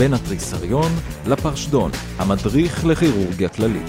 בין 0.00 0.14
התריסריון 0.14 0.92
לפרשדון, 1.26 1.90
המדריך 2.18 2.86
לכירורגיה 2.86 3.48
כללית. 3.48 3.88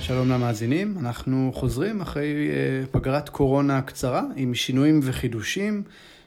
שלום 0.00 0.28
למאזינים, 0.30 0.94
אנחנו 1.00 1.50
חוזרים 1.54 2.00
אחרי 2.00 2.48
uh, 2.50 2.86
פגרת 2.90 3.28
קורונה 3.28 3.82
קצרה 3.82 4.22
עם 4.36 4.54
שינויים 4.54 5.00
וחידושים. 5.02 5.82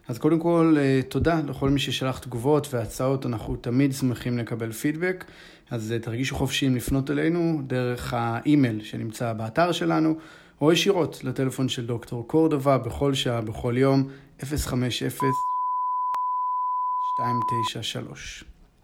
אז 0.07 0.17
קודם 0.17 0.39
כל, 0.39 0.77
uh, 0.77 1.11
תודה 1.11 1.39
לכל 1.47 1.69
מי 1.69 1.79
ששלח 1.79 2.19
תגובות 2.19 2.73
והצעות, 2.73 3.25
אנחנו 3.25 3.55
תמיד 3.55 3.93
שמחים 3.93 4.37
לקבל 4.37 4.71
פידבק. 4.71 5.25
אז 5.71 5.93
uh, 5.97 6.03
תרגישו 6.03 6.35
חופשיים 6.35 6.75
לפנות 6.75 7.11
אלינו 7.11 7.61
דרך 7.67 8.13
האימייל 8.13 8.83
שנמצא 8.83 9.33
באתר 9.33 9.71
שלנו, 9.71 10.15
או 10.61 10.71
ישירות 10.71 11.23
לטלפון 11.23 11.69
של 11.69 11.85
דוקטור 11.85 12.27
קורדובה 12.27 12.77
בכל 12.77 13.13
שעה, 13.13 13.41
בכל 13.41 13.75
יום, 13.77 14.07
050-293. 14.39 14.45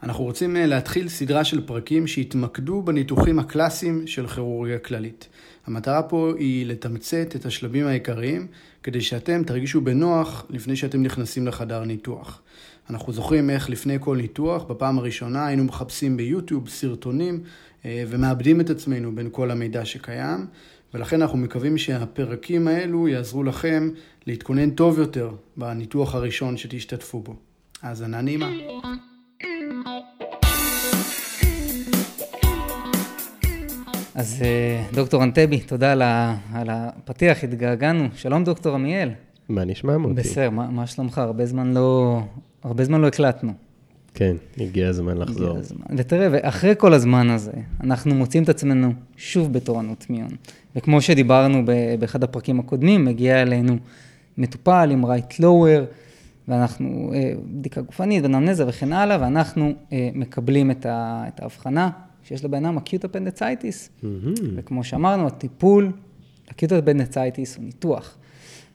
אנחנו 0.04 0.24
רוצים 0.24 0.58
אה, 0.58 0.66
להתחיל 0.66 1.10
סדרה 1.10 1.44
של 1.44 1.68
פרקים 1.68 2.08
שהתמקדו 2.08 2.82
בניתוחים 2.82 3.40
הקלאסיים 3.40 4.08
של 4.08 4.28
כירורגיה 4.28 4.80
כללית. 4.80 5.30
המטרה 5.66 6.04
פה 6.04 6.34
היא 6.38 6.66
לתמצת 6.66 7.36
את 7.36 7.46
השלבים 7.46 7.88
העיקריים, 7.88 8.48
כדי 8.84 9.02
שאתם 9.02 9.44
תרגישו 9.44 9.82
בנוח 9.82 10.46
לפני 10.50 10.76
שאתם 10.76 11.04
נכנסים 11.04 11.48
לחדר 11.48 11.84
ניתוח. 11.84 12.42
אנחנו 12.90 13.14
זוכרים 13.14 13.50
איך 13.50 13.70
לפני 13.70 13.98
כל 14.00 14.18
ניתוח, 14.18 14.64
בפעם 14.64 15.00
הראשונה 15.00 15.48
היינו 15.48 15.64
מחפשים 15.64 16.18
ביוטיוב 16.18 16.70
סרטונים 16.70 17.44
אה, 17.86 18.04
ומאבדים 18.08 18.62
את 18.62 18.70
עצמנו 18.70 19.16
בין 19.16 19.30
כל 19.32 19.52
המידע 19.52 19.86
שקיים, 19.86 20.46
ולכן 20.94 21.22
אנחנו 21.22 21.38
מקווים 21.38 21.78
שהפרקים 21.78 22.68
האלו 22.68 23.08
יעזרו 23.08 23.44
לכם 23.44 23.90
להתכונן 24.28 24.70
טוב 24.70 25.00
יותר 25.00 25.30
בניתוח 25.58 26.16
הראשון 26.16 26.58
שתשתתפו 26.58 27.20
בו. 27.20 27.36
האזנה 27.82 28.22
נעימה. 28.22 28.50
אז 34.16 34.42
אה, 34.42 34.84
דוקטור 34.94 35.24
אנטבי, 35.24 35.60
תודה 35.60 35.92
על, 35.92 36.02
ה, 36.02 36.38
על 36.54 36.68
הפתיח, 36.70 37.44
התגעגענו. 37.44 38.08
שלום 38.16 38.44
דוקטור 38.44 38.76
עמיאל. 38.76 39.10
מה 39.50 39.66
נשמע 39.66 39.98
מוטי? 39.98 40.14
בסדר, 40.14 40.50
מה, 40.50 40.70
מה 40.70 40.88
שלומך? 40.88 41.18
הרבה 41.18 41.46
זמן 41.46 41.74
לא, 41.74 42.20
הרבה 42.66 42.84
זמן 42.84 43.02
לא 43.02 43.08
הקלטנו. 43.08 43.54
כן, 44.14 44.36
הגיע 44.58 44.90
הזמן 44.90 45.18
לחזור. 45.18 45.50
הגיע 45.50 45.60
הזמן. 45.60 45.86
ותראה, 45.98 46.28
ואחרי 46.32 46.74
כל 46.78 46.94
הזמן 46.94 47.30
הזה, 47.30 47.52
אנחנו 47.84 48.16
מוצאים 48.16 48.44
את 48.44 48.50
עצמנו 48.50 48.94
שוב 49.18 49.54
בתורנות 49.54 50.10
מיון. 50.10 50.30
וכמו 50.76 51.02
שדיברנו 51.02 51.66
באחד 52.00 52.24
הפרקים 52.24 52.60
הקודמים, 52.60 53.06
מגיע 53.06 53.42
אלינו 53.42 53.78
מטופל 54.38 54.90
עם 54.92 55.06
רייט 55.06 55.40
לואוור, 55.40 55.86
ואנחנו, 56.48 57.12
אה, 57.14 57.34
בדיקה 57.46 57.82
גופנית, 57.82 58.26
ונמנזה 58.26 58.68
וכן 58.68 58.94
הלאה, 58.94 59.18
ואנחנו 59.22 59.74
אה, 59.94 60.10
מקבלים 60.14 60.72
את 60.72 60.86
ההבחנה 61.40 61.90
שיש 62.24 62.46
לבן 62.46 62.66
אדם 62.66 62.78
אקיוט 62.78 63.06
אפנדצייטיס. 63.06 63.90
Mm-hmm. 63.90 64.42
וכמו 64.56 64.84
שאמרנו, 64.84 65.28
הטיפול, 65.28 65.92
אקיוט 66.52 66.72
אפנדצייטיס 66.72 67.56
הוא 67.56 67.66
ניתוח. 67.66 68.18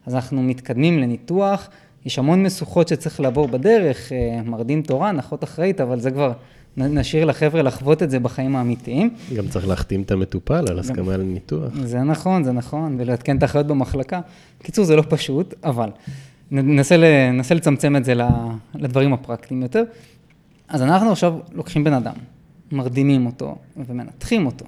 אז 0.05 0.15
אנחנו 0.15 0.43
מתקדמים 0.43 0.99
לניתוח, 0.99 1.69
יש 2.05 2.19
המון 2.19 2.43
משוכות 2.43 2.87
שצריך 2.87 3.19
לעבור 3.19 3.47
בדרך, 3.47 4.11
אה, 4.11 4.41
מרדים 4.45 4.81
תורן, 4.81 5.19
אחות 5.19 5.43
אחראית, 5.43 5.81
אבל 5.81 5.99
זה 5.99 6.11
כבר, 6.11 6.31
נשאיר 6.77 7.25
לחבר'ה 7.25 7.61
לחוות 7.61 8.03
את 8.03 8.11
זה 8.11 8.19
בחיים 8.19 8.55
האמיתיים. 8.55 9.09
גם 9.35 9.47
צריך 9.47 9.67
להחתים 9.67 10.01
את 10.01 10.11
המטופל 10.11 10.65
על 10.69 10.79
הסכמה 10.79 11.17
לניתוח. 11.17 11.73
זה 11.83 11.99
נכון, 11.99 12.43
זה 12.43 12.51
נכון, 12.51 12.95
ולעדכן 12.99 13.37
את 13.37 13.43
האחריות 13.43 13.67
במחלקה. 13.67 14.21
בקיצור, 14.59 14.85
זה 14.85 14.95
לא 14.95 15.03
פשוט, 15.09 15.53
אבל 15.63 15.89
ננסה, 16.51 16.97
ננסה 17.33 17.55
לצמצם 17.55 17.95
את 17.95 18.05
זה 18.05 18.13
לדברים 18.75 19.13
הפרקטיים 19.13 19.61
יותר. 19.61 19.83
אז 20.67 20.81
אנחנו 20.81 21.11
עכשיו 21.11 21.33
לוקחים 21.53 21.83
בן 21.83 21.93
אדם, 21.93 22.13
מרדימים 22.71 23.25
אותו 23.25 23.55
ומנתחים 23.77 24.45
אותו. 24.45 24.65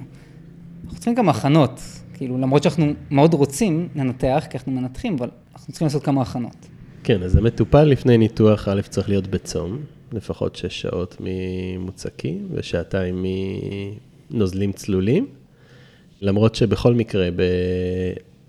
אנחנו 0.83 0.95
צריכים 0.95 1.15
גם 1.15 1.29
הכנות, 1.29 1.81
כאילו, 2.13 2.37
למרות 2.37 2.63
שאנחנו 2.63 2.85
מאוד 3.11 3.33
רוצים 3.33 3.87
לנתח, 3.95 4.45
כי 4.49 4.57
אנחנו 4.57 4.71
מנתחים, 4.71 5.15
אבל 5.19 5.29
אנחנו 5.53 5.73
צריכים 5.73 5.85
לעשות 5.85 6.03
כמה 6.03 6.21
הכנות. 6.21 6.55
כן, 7.03 7.23
אז 7.23 7.35
המטופל 7.35 7.83
לפני 7.83 8.17
ניתוח 8.17 8.67
א' 8.67 8.81
צריך 8.81 9.09
להיות 9.09 9.27
בצום, 9.27 9.81
לפחות 10.13 10.55
שש 10.55 10.81
שעות 10.81 11.17
ממוצקים 11.19 12.47
ושעתיים 12.51 13.25
מנוזלים 14.31 14.71
צלולים, 14.71 15.27
למרות 16.21 16.55
שבכל 16.55 16.93
מקרה 16.93 17.29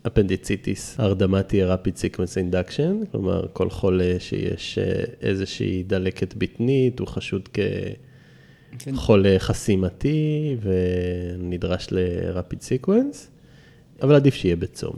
באפנדיציטיס 0.02 1.00
הרדמה 1.00 1.42
תהיה 1.42 1.74
rapid 1.74 1.96
sequence 1.96 2.52
induction, 2.52 3.10
כלומר 3.12 3.46
כל 3.52 3.70
חולה 3.70 4.16
שיש 4.18 4.78
אה, 4.78 5.04
איזושהי 5.22 5.82
דלקת 5.82 6.34
בטנית 6.34 6.98
הוא 6.98 7.08
חשוד 7.08 7.48
כ... 7.52 7.58
כן. 8.78 8.92
חסימתי 9.38 10.56
ונדרש 10.62 11.86
ל-rapid 11.90 12.58
sequence, 12.58 13.16
אבל 14.02 14.14
עדיף 14.14 14.34
שיהיה 14.34 14.56
בצום. 14.56 14.94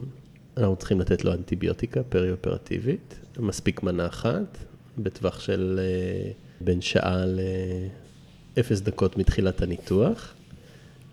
אנחנו 0.56 0.77
צריכים 0.77 1.00
לתת 1.00 1.25
לו 1.25 1.33
אנטיביוטיקה 1.33 2.03
פרי-אופרטיבית, 2.03 3.15
מספיק 3.38 3.82
מנה 3.82 4.06
אחת, 4.06 4.58
בטווח 4.98 5.41
של 5.41 5.80
אה, 5.82 6.30
בין 6.60 6.80
שעה 6.80 7.24
לאפס 8.56 8.80
דקות 8.80 9.16
מתחילת 9.16 9.62
הניתוח. 9.62 10.34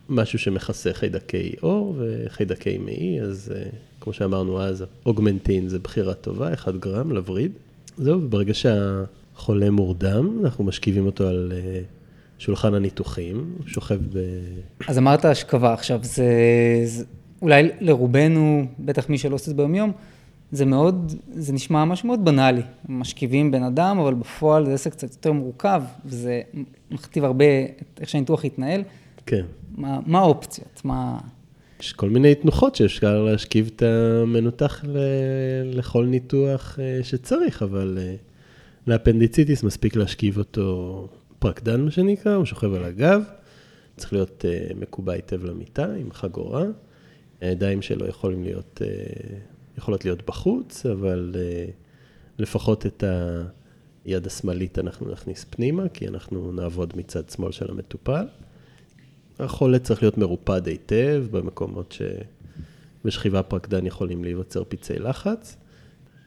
משהו 0.10 0.40
שמכסה 0.40 0.94
חיידקי 0.94 1.52
עור 1.62 1.96
וחיידקי 1.98 2.78
מעי, 2.78 3.22
אז 3.22 3.54
אה, 3.56 3.70
כמו 4.02 4.14
שאמרנו 4.14 4.62
אז, 4.62 4.86
אוגמנטין 5.06 5.70
זה 5.70 5.80
בחירה 5.80 6.14
טובה, 6.14 6.54
1 6.54 6.76
גרם 6.76 7.12
לווריד. 7.12 7.52
זהו, 7.98 8.22
וברגע 8.24 8.54
שהחולה 8.54 9.72
מורדם, 9.72 10.40
אנחנו 10.44 10.64
משכיבים 10.64 11.06
אותו 11.06 11.28
על 11.28 11.54
אה, 11.56 11.82
שולחן 12.40 12.74
הניתוחים, 12.74 13.54
הוא 13.58 13.68
שוכב 13.68 14.00
ב... 14.14 14.20
אז 14.88 14.98
אמרת 14.98 15.26
השכבה 15.26 15.74
עכשיו, 15.74 16.00
זה, 16.04 16.26
זה 16.86 17.04
אולי 17.42 17.70
לרובנו, 17.80 18.66
בטח 18.80 19.10
מי 19.10 19.18
שלא 19.18 19.36
עושה 19.36 19.44
את 19.44 19.50
זה 19.50 19.54
ביום-יום, 19.54 19.92
זה 20.54 20.66
מאוד, 20.66 21.14
זה 21.32 21.54
נשמע 21.54 21.86
משהו 21.86 22.08
מאוד 22.08 22.26
בנאלי. 22.26 22.62
משכיבים 22.90 23.52
בן 23.52 23.64
אדם, 23.64 24.00
אבל 24.00 24.14
בפועל 24.14 24.66
זה 24.66 24.74
עסק 24.74 24.92
קצת 24.92 25.12
יותר 25.12 25.32
מורכב, 25.32 25.84
וזה 26.06 26.42
מכתיב 26.92 27.24
הרבה 27.24 27.46
את 27.66 28.00
איך 28.00 28.10
שהניתוח 28.10 28.44
יתנהל. 28.44 28.84
כן. 29.26 29.46
מה, 29.78 30.00
מה 30.06 30.20
האופציות? 30.20 30.82
מה... 30.84 31.20
יש 31.80 31.94
כל 31.94 32.10
מיני 32.10 32.36
תנוחות 32.36 32.76
שאפשר 32.76 33.24
להשכיב 33.24 33.72
את 33.76 33.84
המנותח 33.84 34.84
ל... 34.88 34.98
לכל 35.64 36.06
ניתוח 36.06 36.80
אה, 36.80 37.00
שצריך, 37.04 37.64
אבל 37.64 37.98
אה, 38.02 38.16
לאפנדיציטיס 38.88 39.64
מספיק 39.64 39.96
להשכיב 39.96 40.38
אותו 40.38 41.08
פרקדן, 41.40 41.82
מה 41.82 41.92
שנקרא, 41.92 42.36
הוא 42.36 42.46
שוכב 42.46 42.74
על 42.74 42.84
הגב, 42.84 43.24
צריך 43.98 44.14
להיות 44.14 44.46
uh, 44.46 44.76
מקובע 44.76 45.14
היטב 45.14 45.46
למיטה 45.46 45.86
עם 45.86 46.12
חגורה. 46.12 46.64
הידיים 47.42 47.82
שלו 47.82 48.08
יכולים 48.08 48.44
להיות, 48.44 48.82
יכולות 49.78 50.06
להיות 50.06 50.26
בחוץ, 50.26 50.86
אבל 50.86 51.32
uh, 51.34 51.72
לפחות 52.40 52.86
את 52.86 53.04
היד 54.06 54.28
השמאלית 54.28 54.80
אנחנו 54.80 55.12
נכניס 55.12 55.46
פנימה, 55.50 55.90
כי 55.90 56.08
אנחנו 56.08 56.52
נעבוד 56.52 56.94
מצד 56.98 57.30
שמאל 57.30 57.52
של 57.52 57.72
המטופל. 57.72 58.26
החולה 59.40 59.80
צריך 59.80 60.04
להיות 60.04 60.18
מרופד 60.18 60.68
היטב 60.68 61.26
במקומות 61.32 61.96
שבשכיבה 63.04 63.44
פרקדן 63.44 63.86
יכולים 63.86 64.24
להיווצר 64.24 64.64
פצעי 64.70 65.00
לחץ. 65.00 65.58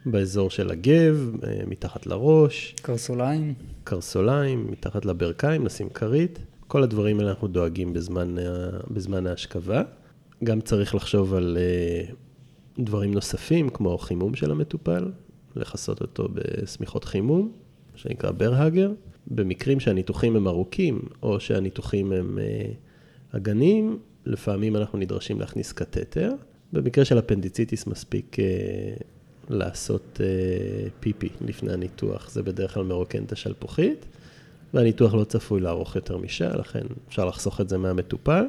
באזור 0.07 0.51
של 0.51 0.71
הגב, 0.71 1.33
מתחת 1.67 2.07
לראש. 2.07 2.75
קרסוליים. 2.83 3.55
קרסוליים, 3.85 4.71
מתחת 4.71 5.05
לברכיים, 5.05 5.65
נשים 5.65 5.89
כרית. 5.89 6.39
כל 6.67 6.83
הדברים 6.83 7.19
האלה 7.19 7.31
אנחנו 7.31 7.49
דואגים 7.49 7.93
בזמן, 7.93 8.35
בזמן 8.91 9.27
ההשכבה. 9.27 9.83
גם 10.45 10.61
צריך 10.61 10.95
לחשוב 10.95 11.35
על 11.35 11.59
uh, 12.11 12.15
דברים 12.79 13.15
נוספים, 13.15 13.69
כמו 13.69 13.99
חימום 13.99 14.35
של 14.35 14.51
המטופל, 14.51 15.11
לכסות 15.57 16.01
אותו 16.01 16.29
בשמיכות 16.35 17.05
חימום, 17.05 17.53
שנקרא 17.95 18.31
ברהגר. 18.31 18.93
במקרים 19.27 19.81
שהניתוחים 19.81 20.37
הם 20.37 20.49
ארוכים, 20.49 21.01
או 21.23 21.41
שהניתוחים 21.41 22.13
הם 22.13 22.39
uh, 22.39 23.37
אגנים, 23.37 23.99
לפעמים 24.27 24.77
אנחנו 24.77 24.99
נדרשים 24.99 25.41
להכניס 25.41 25.73
קתטר. 25.73 26.33
במקרה 26.73 27.05
של 27.05 27.19
אפנדיציטיס 27.19 27.87
מספיק 27.87 28.37
uh, 28.37 29.03
לעשות 29.49 30.21
uh, 30.21 30.91
פיפי 31.01 31.29
לפני 31.41 31.73
הניתוח, 31.73 32.31
זה 32.31 32.43
בדרך 32.43 32.75
כלל 32.75 32.85
מרוקן 32.85 33.25
את 33.25 33.33
השלפוחית, 33.33 34.07
והניתוח 34.75 35.15
לא 35.15 35.25
צפוי 35.25 35.61
לארוך 35.61 35.97
יותר 35.97 36.17
משעה, 36.17 36.57
לכן 36.57 36.87
אפשר 37.09 37.25
לחסוך 37.25 37.61
את 37.61 37.69
זה 37.69 37.79
מהמטופל. 37.79 38.45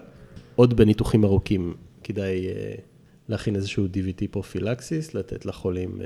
עוד 0.56 0.74
בניתוחים 0.74 1.24
ארוכים 1.24 1.74
כדאי 2.04 2.48
uh, 2.48 2.82
להכין 3.30 3.56
איזשהו 3.56 3.86
DVT 3.86 4.28
פרופילקסיס, 4.32 5.14
לתת 5.14 5.46
לחולים 5.46 6.02
uh, 6.02 6.04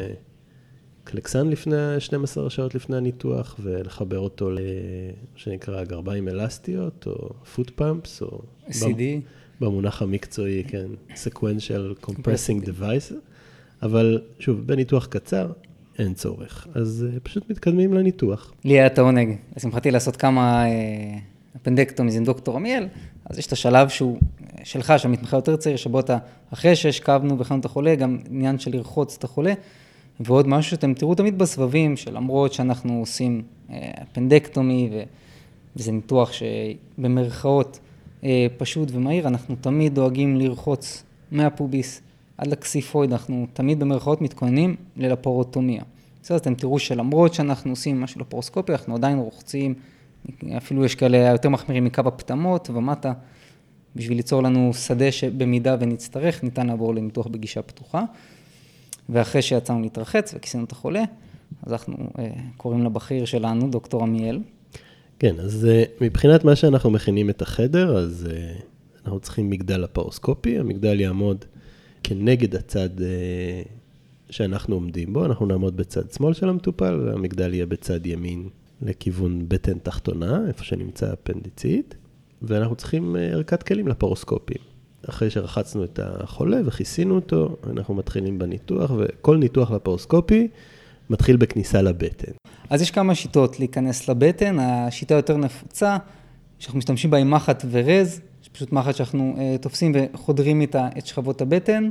קלקסן 1.03 1.47
לפני, 1.47 1.75
12 1.99 2.49
שעות 2.49 2.75
לפני 2.75 2.97
הניתוח, 2.97 3.55
ולחבר 3.59 4.19
אותו 4.19 4.51
ל... 4.51 4.59
שנקרא 5.35 5.83
גרביים 5.83 6.27
אלסטיות, 6.27 7.07
או 7.07 7.29
פוט 7.55 7.71
פאמפס, 7.75 8.21
או... 8.21 8.41
CD. 8.69 9.01
במונח 9.61 10.01
המקצועי, 10.01 10.63
כן, 10.67 10.85
sequential 11.09 12.05
compressing 12.05 12.65
device, 12.65 13.13
אבל 13.83 14.21
שוב, 14.39 14.67
בניתוח 14.67 15.05
קצר 15.05 15.51
אין 15.99 16.13
צורך, 16.13 16.67
אז 16.73 17.05
אה, 17.13 17.19
פשוט 17.19 17.49
מתקדמים 17.49 17.93
לניתוח. 17.93 18.53
לי 18.65 18.73
היה 18.73 18.89
תעונג, 18.89 19.35
לשמחתי 19.57 19.91
לעשות 19.91 20.15
כמה 20.15 20.65
אה, 20.65 21.17
אפנדקטומיז 21.55 22.15
עם 22.15 22.23
דוקטור 22.23 22.55
עמיאל, 22.55 22.87
אז 23.25 23.39
יש 23.39 23.47
את 23.47 23.51
השלב 23.51 23.89
שהוא 23.89 24.19
אה, 24.61 24.65
שלך, 24.65 24.93
שהמתמחה 24.97 25.37
יותר 25.37 25.55
צעיר, 25.55 25.75
שבו 25.75 25.99
אתה, 25.99 26.17
אחרי 26.53 26.75
שהשכבנו 26.75 27.37
והכנו 27.37 27.59
את 27.59 27.65
החולה, 27.65 27.95
גם 27.95 28.17
עניין 28.29 28.59
של 28.59 28.71
לרחוץ 28.71 29.15
את 29.17 29.23
החולה, 29.23 29.53
ועוד 30.19 30.47
משהו 30.47 30.71
שאתם 30.71 30.93
תראו 30.93 31.15
תמיד 31.15 31.37
בסבבים, 31.37 31.97
שלמרות 31.97 32.53
שאנחנו 32.53 32.99
עושים 32.99 33.41
אפנדקטומי, 34.01 34.89
ו... 34.91 35.03
וזה 35.75 35.91
ניתוח 35.91 36.31
שבמרכאות 36.31 37.79
פשוט 38.57 38.89
ומהיר, 38.91 39.27
אנחנו 39.27 39.55
תמיד 39.61 39.95
דואגים 39.95 40.37
לרחוץ 40.37 41.03
מהפוביס 41.31 42.01
עד 42.37 42.47
לקסיפויד, 42.47 43.11
אנחנו 43.11 43.47
תמיד 43.53 43.79
במרכאות 43.79 44.21
מתכוננים 44.21 44.75
ללפרוטומיה. 44.97 45.83
בסדר, 46.23 46.37
אתם 46.37 46.55
תראו 46.55 46.79
שלמרות 46.79 47.33
שאנחנו 47.33 47.71
עושים 47.71 48.01
משהו 48.01 48.21
לפרוסקופיה, 48.21 48.75
אנחנו 48.75 48.95
עדיין 48.95 49.17
רוחצים, 49.17 49.73
אפילו 50.57 50.85
יש 50.85 50.95
כאלה 50.95 51.17
יותר 51.17 51.49
מחמירים 51.49 51.85
מקו 51.85 52.01
הפטמות 52.05 52.69
ומטה, 52.73 53.13
בשביל 53.95 54.17
ליצור 54.17 54.43
לנו 54.43 54.73
שדה 54.73 55.11
שבמידה 55.11 55.75
ונצטרך, 55.79 56.43
ניתן 56.43 56.67
לעבור 56.67 56.95
לניתוח 56.95 57.27
בגישה 57.27 57.61
פתוחה. 57.61 58.03
ואחרי 59.09 59.41
שיצאנו 59.41 59.81
להתרחץ 59.81 60.33
וכיסינו 60.37 60.63
את 60.63 60.71
החולה, 60.71 61.03
אז 61.63 61.71
אנחנו 61.71 61.95
אה, 62.19 62.29
קוראים 62.57 62.83
לבכיר 62.83 63.25
שלנו, 63.25 63.69
דוקטור 63.69 64.03
עמיאל. 64.03 64.39
כן, 65.19 65.35
אז 65.39 65.65
אה, 65.65 65.83
מבחינת 66.01 66.43
מה 66.43 66.55
שאנחנו 66.55 66.89
מכינים 66.89 67.29
את 67.29 67.41
החדר, 67.41 67.97
אז 67.97 68.27
אה, 68.31 68.53
אנחנו 69.05 69.19
צריכים 69.19 69.49
מגדל 69.49 69.77
לפרוסקופי, 69.77 70.59
המגדל 70.59 70.99
יעמוד 70.99 71.45
כנגד 72.03 72.55
הצד 72.55 72.89
שאנחנו 74.29 74.75
עומדים 74.75 75.13
בו, 75.13 75.25
אנחנו 75.25 75.45
נעמוד 75.45 75.77
בצד 75.77 76.11
שמאל 76.11 76.33
של 76.33 76.49
המטופל, 76.49 76.99
והמגדל 77.05 77.53
יהיה 77.53 77.65
בצד 77.65 78.05
ימין 78.05 78.49
לכיוון 78.81 79.45
בטן 79.47 79.79
תחתונה, 79.79 80.41
איפה 80.47 80.63
שנמצא 80.63 81.11
הפנדיצית, 81.11 81.95
ואנחנו 82.41 82.75
צריכים 82.75 83.15
אה, 83.15 83.21
ערכת 83.21 83.63
כלים 83.63 83.87
לפרוסקופים. 83.87 84.57
אחרי 85.09 85.29
שרחצנו 85.29 85.83
את 85.83 85.99
החולה 86.03 86.57
וכיסינו 86.65 87.15
אותו, 87.15 87.55
אנחנו 87.69 87.93
מתחילים 87.93 88.39
בניתוח, 88.39 88.91
וכל 88.97 89.37
ניתוח 89.37 89.71
לפרוסקופי 89.71 90.47
מתחיל 91.09 91.37
בכניסה 91.37 91.81
לבטן. 91.81 92.31
אז 92.69 92.81
יש 92.81 92.91
כמה 92.91 93.15
שיטות 93.15 93.59
להיכנס 93.59 94.09
לבטן, 94.09 94.59
השיטה 94.59 95.15
היותר 95.15 95.37
נפוצה, 95.37 95.97
שאנחנו 96.59 96.77
משתמשים 96.77 97.11
בה 97.11 97.17
עם 97.17 97.31
מחט 97.31 97.65
ורז, 97.71 98.21
פשוט 98.51 98.71
מחט 98.71 98.95
שאנחנו 98.95 99.35
uh, 99.37 99.61
תופסים 99.61 99.91
וחודרים 99.95 100.61
איתה 100.61 100.87
את 100.97 101.05
שכבות 101.05 101.41
הבטן, 101.41 101.89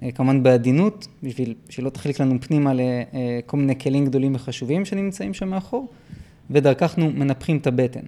uh, 0.00 0.04
כמובן 0.14 0.42
בעדינות, 0.42 1.06
בשביל 1.22 1.54
שלא 1.68 1.90
תחליק 1.90 2.20
לנו 2.20 2.40
פנימה 2.40 2.72
לכל 2.74 3.56
מיני 3.56 3.78
כלים 3.78 4.04
גדולים 4.04 4.34
וחשובים 4.34 4.84
שנמצאים 4.84 5.34
שם 5.34 5.48
מאחור, 5.48 5.88
ודרכך 6.50 6.82
אנחנו 6.82 7.10
מנפחים 7.10 7.56
את 7.56 7.66
הבטן. 7.66 8.00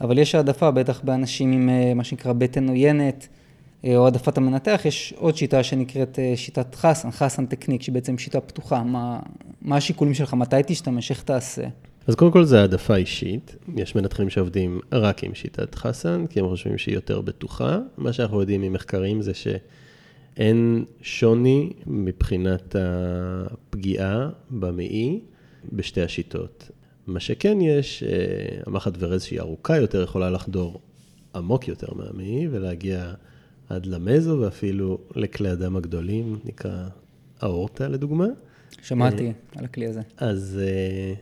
אבל 0.00 0.18
יש 0.18 0.34
העדפה, 0.34 0.70
בטח 0.70 1.00
באנשים 1.04 1.52
עם 1.52 1.68
uh, 1.68 1.94
מה 1.94 2.04
שנקרא 2.04 2.32
בטן 2.32 2.68
עוינת, 2.68 3.28
uh, 3.28 3.86
או 3.96 4.04
העדפת 4.04 4.38
המנתח, 4.38 4.80
יש 4.84 5.14
עוד 5.16 5.36
שיטה 5.36 5.62
שנקראת 5.62 6.18
uh, 6.18 6.36
שיטת 6.36 6.74
חסן, 6.74 7.10
חסן 7.10 7.46
טקניק, 7.46 7.82
שהיא 7.82 7.92
בעצם 7.92 8.18
שיטה 8.18 8.40
פתוחה. 8.40 8.82
מה, 8.82 9.20
מה 9.62 9.76
השיקולים 9.76 10.14
שלך, 10.14 10.34
מתי 10.34 10.56
תשתמש, 10.66 11.10
איך 11.10 11.22
תעשה? 11.22 11.62
אז 12.06 12.14
קודם 12.14 12.30
כל 12.30 12.44
זה 12.44 12.60
העדפה 12.60 12.96
אישית, 12.96 13.56
יש 13.76 13.94
מנתחים 13.94 14.30
שעובדים 14.30 14.80
רק 14.92 15.24
עם 15.24 15.34
שיטת 15.34 15.74
חסן, 15.74 16.26
כי 16.26 16.40
הם 16.40 16.48
חושבים 16.48 16.78
שהיא 16.78 16.94
יותר 16.94 17.20
בטוחה. 17.20 17.78
מה 17.96 18.12
שאנחנו 18.12 18.40
יודעים 18.40 18.60
ממחקרים 18.60 19.22
זה 19.22 19.32
שאין 19.34 20.84
שוני 21.02 21.72
מבחינת 21.86 22.76
הפגיעה 22.78 24.28
במעי 24.50 25.20
בשתי 25.72 26.02
השיטות. 26.02 26.70
מה 27.06 27.20
שכן 27.20 27.60
יש, 27.60 28.02
אה, 28.02 28.60
המחט 28.66 28.92
ורז 28.98 29.22
שהיא 29.22 29.40
ארוכה 29.40 29.76
יותר 29.76 30.02
יכולה 30.02 30.30
לחדור 30.30 30.80
עמוק 31.34 31.68
יותר 31.68 31.94
מהמעי 31.94 32.48
ולהגיע 32.50 33.12
עד 33.68 33.86
למזו 33.86 34.38
ואפילו 34.40 34.98
לכלי 35.16 35.48
הדם 35.48 35.76
הגדולים, 35.76 36.38
נקרא 36.44 36.88
האורטה 37.40 37.88
לדוגמה. 37.88 38.26
שמעתי 38.82 39.26
אה, 39.26 39.32
על 39.56 39.64
הכלי 39.64 39.86
הזה. 39.86 40.00
אז 40.16 40.60
אה, 40.62 41.14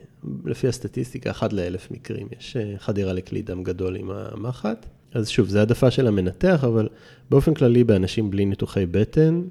לפי 0.45 0.67
הסטטיסטיקה, 0.67 1.31
אחד 1.31 1.53
לאלף 1.53 1.91
מקרים 1.91 2.27
יש 2.39 2.57
חדירה 2.77 3.13
לכלי 3.13 3.41
דם 3.41 3.63
גדול 3.63 3.95
עם 3.95 4.11
המחט. 4.11 4.85
אז 5.13 5.29
שוב, 5.29 5.47
זו 5.47 5.59
העדפה 5.59 5.91
של 5.91 6.07
המנתח, 6.07 6.63
אבל 6.63 6.89
באופן 7.29 7.53
כללי 7.53 7.83
באנשים 7.83 8.31
בלי 8.31 8.45
ניתוחי 8.45 8.85
בטן, 8.85 9.41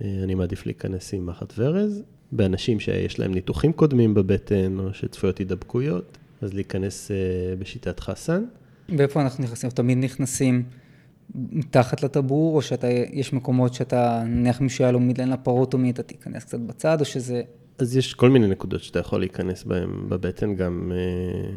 אני 0.00 0.34
מעדיף 0.34 0.66
להיכנס 0.66 1.14
עם 1.14 1.26
מחט 1.26 1.52
ורז. 1.58 2.02
באנשים 2.32 2.80
שיש 2.80 3.18
להם 3.18 3.34
ניתוחים 3.34 3.72
קודמים 3.72 4.14
בבטן, 4.14 4.78
או 4.78 4.94
שצפויות 4.94 5.38
הידבקויות, 5.38 6.18
אז 6.42 6.54
להיכנס 6.54 7.10
בשיטת 7.58 8.00
חסן. 8.00 8.44
ואיפה 8.98 9.22
אנחנו 9.22 9.44
נכנסים? 9.44 9.70
תמיד 9.70 9.98
נכנסים 9.98 10.62
מתחת 11.34 12.02
לטבור, 12.02 12.56
או 12.56 12.62
שיש 12.62 13.32
מקומות 13.32 13.74
שאתה, 13.74 14.22
נניח 14.26 14.60
מישהו 14.60 14.84
היה 14.84 14.92
לו 14.92 15.00
מידלן 15.00 15.28
לפרוטומי, 15.28 15.90
אתה 15.90 16.02
תיכנס 16.02 16.44
קצת 16.44 16.60
בצד, 16.60 17.00
או 17.00 17.04
שזה... 17.04 17.42
אז 17.78 17.96
יש 17.96 18.14
כל 18.14 18.30
מיני 18.30 18.46
נקודות 18.46 18.82
שאתה 18.82 18.98
יכול 18.98 19.20
להיכנס 19.20 19.64
בהן 19.64 19.90
בבטן, 20.08 20.54
גם 20.54 20.92
אה, 20.94 21.50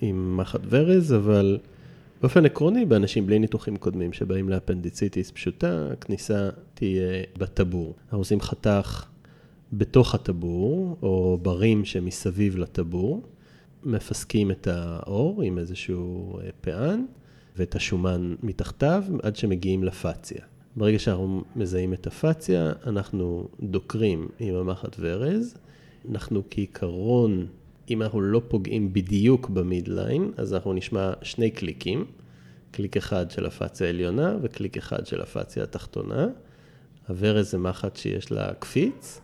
עם 0.00 0.36
מחט 0.36 0.60
ורז, 0.68 1.14
אבל 1.14 1.58
באופן 2.20 2.46
עקרוני, 2.46 2.84
באנשים 2.84 3.26
בלי 3.26 3.38
ניתוחים 3.38 3.76
קודמים 3.76 4.12
שבאים 4.12 4.48
לאפנדיציטיס 4.48 5.30
פשוטה, 5.30 5.88
הכניסה 5.92 6.50
תהיה 6.74 7.22
בטבור. 7.38 7.94
אנחנו 8.04 8.18
עושים 8.18 8.40
חתך 8.40 9.06
בתוך 9.72 10.14
הטבור, 10.14 10.96
או 11.02 11.38
ב 11.42 11.52
rim 11.52 11.84
שמסביב 11.84 12.56
לטבור, 12.56 13.22
מפסקים 13.84 14.50
את 14.50 14.66
העור 14.66 15.42
עם 15.42 15.58
איזשהו 15.58 16.38
אה, 16.38 16.48
פיאן. 16.60 17.04
ואת 17.56 17.74
השומן 17.74 18.34
מתחתיו 18.42 19.04
עד 19.22 19.36
שמגיעים 19.36 19.84
ל 19.84 19.91
fascia. 19.91 20.40
ברגע 20.76 20.98
שאנחנו 20.98 21.44
מזהים 21.56 21.92
את 21.92 22.06
ה 22.06 22.14
fascia, 22.14 22.72
אנחנו 22.86 23.48
דוקרים 23.60 24.28
עם 24.38 24.54
המחט 24.54 24.96
ורז. 24.98 25.54
אנחנו 26.10 26.42
כעיקרון, 26.50 27.46
אם 27.90 28.02
אנחנו 28.02 28.20
לא 28.20 28.42
פוגעים 28.48 28.92
בדיוק 28.92 29.48
ב 29.48 29.57
midline, 29.57 30.32
אז 30.36 30.54
אנחנו 30.54 30.72
נשמע 30.72 31.12
שני 31.22 31.50
קליקים, 31.50 32.04
קליק 32.70 32.96
אחד 32.96 33.30
של 33.30 33.46
ה 33.46 33.52
fascia 33.52 33.86
העליונה 33.86 34.36
וקליק 34.42 34.76
אחד 34.76 35.06
של 35.06 35.20
ה 35.20 35.26
fascia 35.26 35.62
התחתונה. 35.62 36.26
הוורז 37.08 37.50
זה 37.50 37.58
מחט 37.58 37.96
שיש 37.96 38.32
לה 38.32 38.54
קפיץ, 38.54 39.20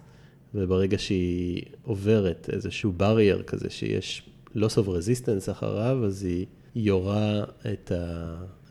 וברגע 0.55 0.99
שהיא 0.99 1.63
עוברת 1.83 2.51
איזשהו 2.53 2.93
ברייר 2.93 3.43
כזה 3.43 3.71
שיש 3.71 4.23
loss 4.55 4.77
of 4.77 4.87
resistance 4.87 5.51
אחריו, 5.51 6.05
אז 6.07 6.25
היא 6.25 6.47
יורה 6.75 7.45
את 7.73 7.93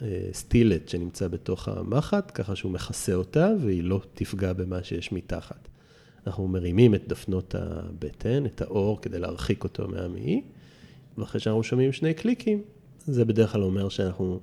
הסטילט 0.01 0.89
שנמצא 0.89 1.27
בתוך 1.27 1.67
המחט, 1.67 2.31
ככה 2.33 2.55
שהוא 2.55 2.71
מכסה 2.71 3.13
אותה 3.13 3.51
והיא 3.61 3.83
לא 3.83 4.01
תפגע 4.13 4.53
במה 4.53 4.83
שיש 4.83 5.11
מתחת. 5.11 5.67
אנחנו 6.27 6.47
מרימים 6.47 6.95
את 6.95 7.07
דפנות 7.07 7.55
הבטן, 7.55 8.45
את 8.45 8.61
האור, 8.61 9.01
כדי 9.01 9.19
להרחיק 9.19 9.63
אותו 9.63 9.87
מהמעי, 9.87 10.41
ואחרי 11.17 11.41
שאנחנו 11.41 11.63
שומעים 11.63 11.91
שני 11.91 12.13
קליקים, 12.13 12.61
זה 13.05 13.25
בדרך 13.25 13.51
כלל 13.51 13.63
אומר 13.63 13.89
שאנחנו 13.89 14.39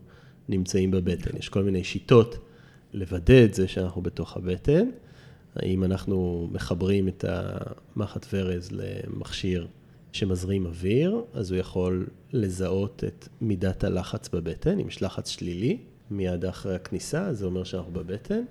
נמצאים 0.49 0.91
בבטן. 0.91 1.37
יש 1.39 1.49
כל 1.49 1.63
מיני 1.63 1.85
שיטות 1.85 2.39
לוודא 2.93 3.45
את 3.45 3.55
זה 3.55 3.69
שאנחנו 3.69 4.03
בתוך 4.03 4.37
הבטן. 4.37 4.89
האם 5.57 5.85
אנחנו 5.85 6.49
מחברים 6.53 7.09
את 7.09 7.25
המחט 7.29 8.27
ורז 8.33 8.69
למכשיר 8.73 9.67
שמזרים 10.13 10.67
אוויר, 10.67 11.23
אז 11.33 11.51
הוא 11.51 11.61
יכול 11.61 12.07
לזהות 12.33 13.05
את 13.07 13.29
מידת 13.41 13.85
הלחץ 13.85 14.29
בבטן. 14.29 14.79
אם 14.81 14.89
יש 14.89 15.03
לחץ 15.03 15.29
שלילי, 15.29 15.79
מיד 16.11 16.45
אחרי 16.45 16.75
הכניסה, 16.75 17.35
זה 17.35 17.47
אומר 17.47 17.65
שאנחנו 17.65 17.93
בבטן. 17.93 18.43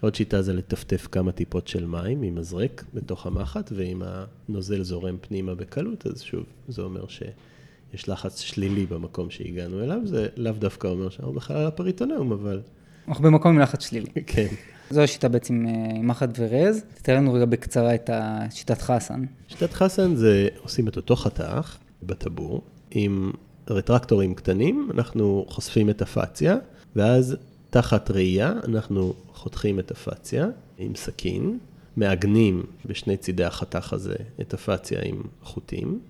עוד 0.00 0.14
שיטה 0.14 0.42
זה 0.42 0.52
לטפטף 0.52 1.08
כמה 1.12 1.32
טיפות 1.32 1.68
של 1.68 1.86
מים 1.86 2.22
עם 2.22 2.34
מזרק 2.34 2.84
בתוך 2.94 3.26
המחט, 3.26 3.72
ואם 3.74 4.02
הנוזל 4.04 4.82
זורם 4.82 5.16
פנימה 5.20 5.54
בקלות, 5.54 6.06
אז 6.06 6.22
שוב, 6.22 6.44
זה 6.68 6.82
אומר 6.82 7.04
שיש 7.08 8.08
לחץ 8.08 8.40
שלילי 8.40 8.86
במקום 8.86 9.30
שהגענו 9.30 9.84
אליו. 9.84 9.98
זה 10.04 10.28
לאו 10.36 10.52
דווקא 10.52 10.86
אומר 10.86 11.08
שאנחנו 11.10 11.32
בכלל 11.32 11.56
על 11.56 11.66
הפריטונאום, 11.66 12.32
אבל... 12.32 12.60
אנחנו 13.08 13.24
במקום 13.24 13.52
עם 13.52 13.58
לחץ 13.58 13.86
שלילי. 13.88 14.10
כן. 14.26 14.48
זו 14.92 15.00
השיטה 15.00 15.28
בעצם 15.28 15.66
אה, 15.66 15.72
עם 15.96 16.08
מחט 16.08 16.28
ורז. 16.38 16.82
תתאר 16.94 17.16
לנו 17.16 17.32
רגע 17.32 17.44
בקצרה 17.44 17.94
את 17.94 18.10
שיטת 18.50 18.82
חסן. 18.82 19.24
שיטת 19.48 19.72
חסן 19.72 20.14
זה 20.14 20.48
עושים 20.62 20.88
את 20.88 20.96
אותו 20.96 21.16
חתך 21.16 21.76
בטבור, 22.02 22.62
עם 22.90 23.32
רטרקטורים 23.70 24.34
קטנים, 24.34 24.88
אנחנו 24.94 25.46
חושפים 25.48 25.90
את 25.90 26.02
הפציה, 26.02 26.56
ואז 26.96 27.36
תחת 27.70 28.10
ראייה 28.10 28.52
אנחנו 28.68 29.14
חותכים 29.32 29.78
את 29.78 29.90
הפציה 29.90 30.46
עם 30.78 30.94
סכין, 30.94 31.58
מעגנים 31.96 32.62
בשני 32.86 33.16
צידי 33.16 33.44
החתך 33.44 33.92
הזה 33.92 34.14
את 34.40 34.54
הפציה 34.54 35.00
עם 35.04 35.22
חוטים 35.42 36.00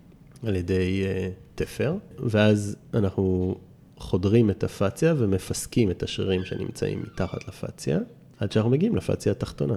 על 0.47 0.57
ידי 0.57 1.03
uh, 1.05 1.33
תפר, 1.55 1.95
ואז 2.19 2.77
אנחנו 2.95 3.55
חודרים 3.97 4.51
את 4.51 4.65
הפציה 4.65 5.15
ומפסקים 5.19 5.91
את 5.91 6.03
השרירים 6.03 6.45
שנמצאים 6.45 7.03
מתחת 7.03 7.49
לפציה, 7.49 7.99
עד 8.43 8.53
שאנחנו 8.53 8.71
מגיעים 8.71 8.97
לפציה 8.97 9.33
התחתונה. 9.33 9.77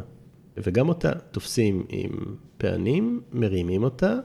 וגם 0.58 0.90
אותה 0.90 1.12
תופסים 1.32 1.86
עם 1.90 2.12
פענים, 2.58 3.22
מרימים 3.34 3.84
אותה, 3.84 4.16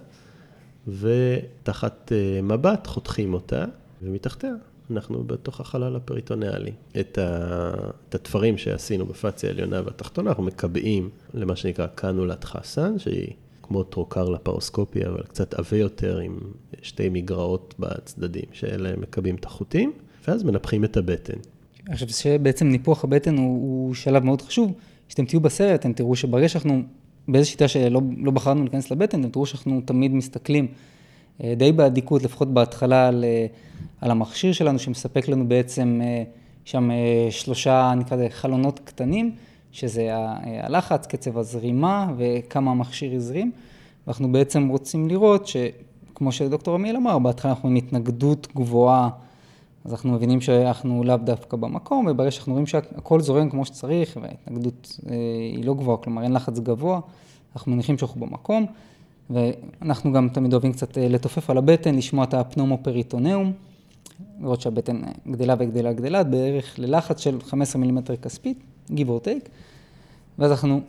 ותחת 0.88 2.12
אה, 2.12 2.42
מבט 2.42 2.86
חותכים 2.86 3.34
אותה, 3.34 3.64
ומתחתיה 4.02 4.52
אנחנו 4.90 5.24
בתוך 5.24 5.60
החלל 5.60 5.96
הפריטונאלי. 5.96 6.72
את, 7.00 7.18
ה... 7.18 7.70
את 8.08 8.14
התפרים 8.14 8.58
שעשינו 8.58 9.06
בפציה 9.06 9.50
העליונה 9.50 9.82
והתחתונה, 9.84 10.30
אנחנו 10.30 10.42
מקבעים 10.42 11.10
למה 11.34 11.56
שנקרא 11.56 11.86
קנולת 11.86 12.44
חסן, 12.44 12.98
שהיא 12.98 13.32
כמו 13.62 13.82
טרוקר 13.82 14.28
לפרוסקופיה, 14.28 15.08
אבל 15.08 15.22
קצת 15.22 15.54
עבה 15.54 15.76
יותר, 15.76 16.18
עם 16.18 16.38
שתי 16.82 17.08
מגרעות 17.08 17.74
בצדדים, 17.78 18.44
שאלה 18.52 18.96
מקבעים 18.96 19.34
את 19.34 19.44
החוטים, 19.44 19.92
ואז 20.28 20.42
מנפחים 20.42 20.84
את 20.84 20.96
הבטן. 20.96 21.38
חושב 21.92 22.08
שבעצם 22.08 22.68
ניפוח 22.68 23.04
הבטן 23.04 23.36
הוא, 23.36 23.46
הוא 23.46 23.94
שלב 23.94 24.24
מאוד 24.24 24.42
חשוב. 24.42 24.72
כשאתם 25.08 25.24
תהיו 25.24 25.40
בסרט, 25.40 25.80
אתם 25.80 25.92
תראו 25.92 26.16
שברגע 26.16 26.48
שאנחנו, 26.48 26.82
באיזו 27.28 27.50
שיטה 27.50 27.68
שלא 27.68 28.00
לא 28.16 28.30
בחרנו 28.30 28.62
להיכנס 28.62 28.90
לבטן, 28.90 29.20
אתם 29.20 29.30
תראו 29.30 29.46
שאנחנו 29.46 29.80
תמיד 29.84 30.14
מסתכלים 30.14 30.66
אה, 31.44 31.54
די 31.56 31.72
באדיקות, 31.72 32.22
לפחות 32.22 32.54
בהתחלה, 32.54 33.08
על, 33.08 33.24
אה, 33.24 33.46
על 34.00 34.10
המכשיר 34.10 34.52
שלנו, 34.52 34.78
שמספק 34.78 35.28
לנו 35.28 35.48
בעצם 35.48 36.00
אה, 36.04 36.22
שם 36.64 36.90
שלושה, 37.30 37.92
נקרא 37.96 38.16
לזה, 38.16 38.26
חלונות 38.30 38.80
קטנים, 38.84 39.34
שזה 39.72 40.08
הלחץ, 40.62 41.06
קצב 41.06 41.38
הזרימה 41.38 42.12
וכמה 42.16 42.70
המכשיר 42.70 43.14
הזרים. 43.14 43.52
ואנחנו 44.06 44.32
בעצם 44.32 44.68
רוצים 44.68 45.08
לראות 45.08 45.46
שכמו 45.46 46.32
שדוקטור 46.32 46.74
עמיאל 46.74 46.96
אמר, 46.96 47.18
בהתחלה 47.18 47.50
אנחנו 47.50 47.68
עם 47.68 47.74
התנגדות 47.74 48.48
גבוהה, 48.56 49.08
אז 49.84 49.92
אנחנו 49.92 50.12
מבינים 50.12 50.40
שאנחנו 50.40 51.04
לאו 51.04 51.16
דווקא 51.16 51.56
במקום, 51.56 52.06
וברגע 52.10 52.30
שאנחנו 52.30 52.52
רואים 52.52 52.66
שהכל 52.66 53.20
זורם 53.20 53.50
כמו 53.50 53.64
שצריך, 53.64 54.18
וההתנגדות 54.22 55.00
היא 55.54 55.64
לא 55.64 55.74
גבוהה, 55.74 55.96
כלומר 55.96 56.22
אין 56.22 56.32
לחץ 56.32 56.58
גבוה, 56.58 57.00
אנחנו 57.56 57.72
מניחים 57.72 57.98
שאנחנו 57.98 58.20
במקום. 58.20 58.66
ואנחנו 59.30 60.12
גם 60.12 60.28
תמיד 60.28 60.52
אוהבים 60.52 60.72
קצת 60.72 60.98
אה, 60.98 61.08
לתופף 61.08 61.50
על 61.50 61.58
הבטן, 61.58 61.94
לשמוע 61.94 62.24
את 62.24 62.34
הפנומופריטונאום, 62.34 63.52
לראות 64.40 64.60
שהבטן 64.60 65.02
גדלה 65.28 65.54
וגדלה 65.58 65.92
גדלה, 65.92 66.24
בערך 66.24 66.78
ללחץ 66.78 67.20
של 67.20 67.40
15 67.42 67.80
מילימטר 67.80 68.16
כספית, 68.16 68.62
give 68.90 69.08
or 69.08 69.24
take, 69.24 69.48
ואז 70.38 70.50
אנחנו 70.50 70.80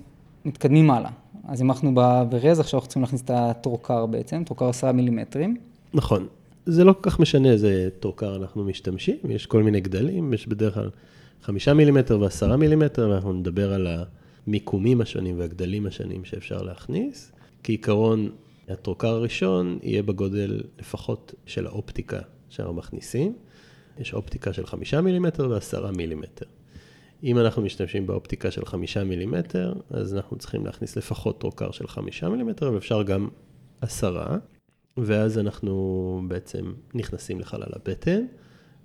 מתקדמים 0.46 0.92
הלאה. 0.92 1.10
אז 1.48 1.62
אם 1.62 1.72
אנחנו 1.72 1.94
בוורז, 1.96 2.60
עכשיו 2.60 2.78
אנחנו 2.78 2.88
צריכים 2.88 3.02
להכניס 3.02 3.22
את 3.22 3.30
הטרוקר 3.34 4.06
בעצם, 4.06 4.44
טרוקר 4.46 4.70
10 4.70 4.92
מילימטרים. 4.92 5.58
נכון. 5.94 6.28
זה 6.66 6.84
לא 6.84 6.94
כל 6.94 7.10
כך 7.10 7.20
משנה 7.20 7.52
איזה 7.52 7.90
טרוקר 8.00 8.36
אנחנו 8.36 8.64
משתמשים, 8.64 9.18
יש 9.30 9.46
כל 9.46 9.64
מיני 9.64 9.82
גדלים, 9.82 10.34
יש 10.34 10.48
בדרך 10.48 10.74
כלל 10.74 10.90
5 11.42 11.68
מילימטר 11.68 12.20
ו-10 12.20 12.56
מילימטר, 12.56 13.10
ואנחנו 13.10 13.34
נדבר 13.34 13.74
על 13.74 13.88
המיקומים 14.48 15.02
השונים 15.02 15.40
והגדלים 15.40 15.86
השונים 15.86 16.26
שאפשר 16.26 16.62
להכניס. 16.62 17.32
כעיקרון, 17.64 18.30
הטרוקר 18.70 19.08
הראשון 19.08 19.80
יהיה 19.84 20.04
בגודל 20.04 20.64
לפחות 20.80 21.34
של 21.46 21.68
האופטיקה 21.68 22.20
שאנחנו 22.50 22.74
מכניסים. 22.74 23.36
יש 24.00 24.14
אופטיקה 24.14 24.54
של 24.54 24.66
חמישה 24.66 25.02
מילימטר 25.02 25.50
ועשרה 25.50 25.92
מילימטר. 25.92 26.46
אם 27.24 27.38
אנחנו 27.38 27.62
משתמשים 27.62 28.08
באופטיקה 28.08 28.52
של 28.52 28.66
חמישה 28.66 29.04
מילימטר, 29.04 29.74
אז 29.90 30.16
אנחנו 30.16 30.38
צריכים 30.38 30.66
להכניס 30.66 30.98
לפחות 30.98 31.40
טרוקר 31.40 31.72
של 31.72 31.88
חמישה 31.88 32.30
מילימטר, 32.30 32.72
ואפשר 32.74 33.04
גם 33.04 33.30
עשרה, 33.82 34.38
ואז 34.98 35.38
אנחנו 35.38 36.22
בעצם 36.28 36.74
נכנסים 36.94 37.40
לחלל 37.40 37.72
הבטן, 37.76 38.26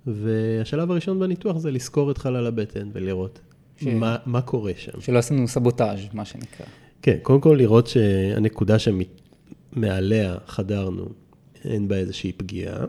והשלב 0.07 0.91
הראשון 0.91 1.19
בניתוח 1.19 1.57
זה 1.57 1.71
לזכור 1.71 2.11
את 2.11 2.17
חלל 2.17 2.47
הבטן 2.47 2.89
ולראות 2.93 3.39
ש... 3.77 3.83
מה, 3.87 4.17
מה 4.25 4.41
קורה 4.41 4.71
שם. 4.77 5.01
שלא 5.01 5.17
עשינו 5.17 5.47
סבוטאז', 5.47 5.99
מה 6.13 6.25
שנקרא. 6.25 6.65
כן, 7.01 7.17
קודם 7.21 7.41
כל 7.41 7.55
לראות 7.57 7.87
שהנקודה 7.87 8.75
שמעליה 8.79 10.35
חדרנו, 10.47 11.05
אין 11.63 11.87
בה 11.87 11.95
איזושהי 11.95 12.31
פגיעה, 12.31 12.85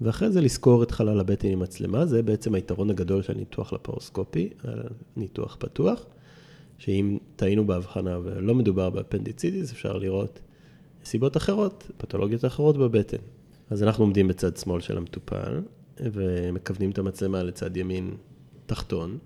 ואחרי 0.00 0.30
זה 0.30 0.40
לזכור 0.40 0.82
את 0.82 0.90
חלל 0.90 1.20
הבטן 1.20 1.48
עם 1.48 1.58
מצלמה, 1.58 2.06
זה 2.06 2.22
בעצם 2.22 2.54
היתרון 2.54 2.90
הגדול 2.90 3.22
של 3.22 3.34
ניתוח 3.34 3.72
לפרוסקופי, 3.72 4.48
ניתוח 5.16 5.56
פתוח, 5.60 6.06
שאם 6.78 7.18
טעינו 7.36 7.66
בהבחנה 7.66 8.18
ולא 8.24 8.54
מדובר 8.54 8.90
באפנדיציטיס, 8.90 9.72
אפשר 9.72 9.96
לראות 9.96 10.40
סיבות 11.04 11.36
אחרות, 11.36 11.90
פתולוגיות 11.96 12.44
אחרות 12.44 12.76
בבטן. 12.76 13.16
אז 13.70 13.82
אנחנו 13.82 14.04
עומדים 14.04 14.28
בצד 14.28 14.56
שמאל 14.56 14.80
של 14.80 14.96
המטופל, 14.96 15.60
ומכוונים 16.00 16.90
את 16.90 16.98
המצלמה 16.98 17.42
לצד 17.42 17.76
ימין 17.76 18.10
תחתון, 18.66 19.18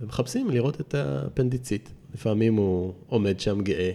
ומחפשים 0.00 0.50
לראות 0.50 0.80
את 0.80 0.94
האפנדיצית. 0.94 1.92
לפעמים 2.14 2.54
הוא 2.54 2.92
עומד 3.06 3.40
שם 3.40 3.60
גאה, 3.60 3.92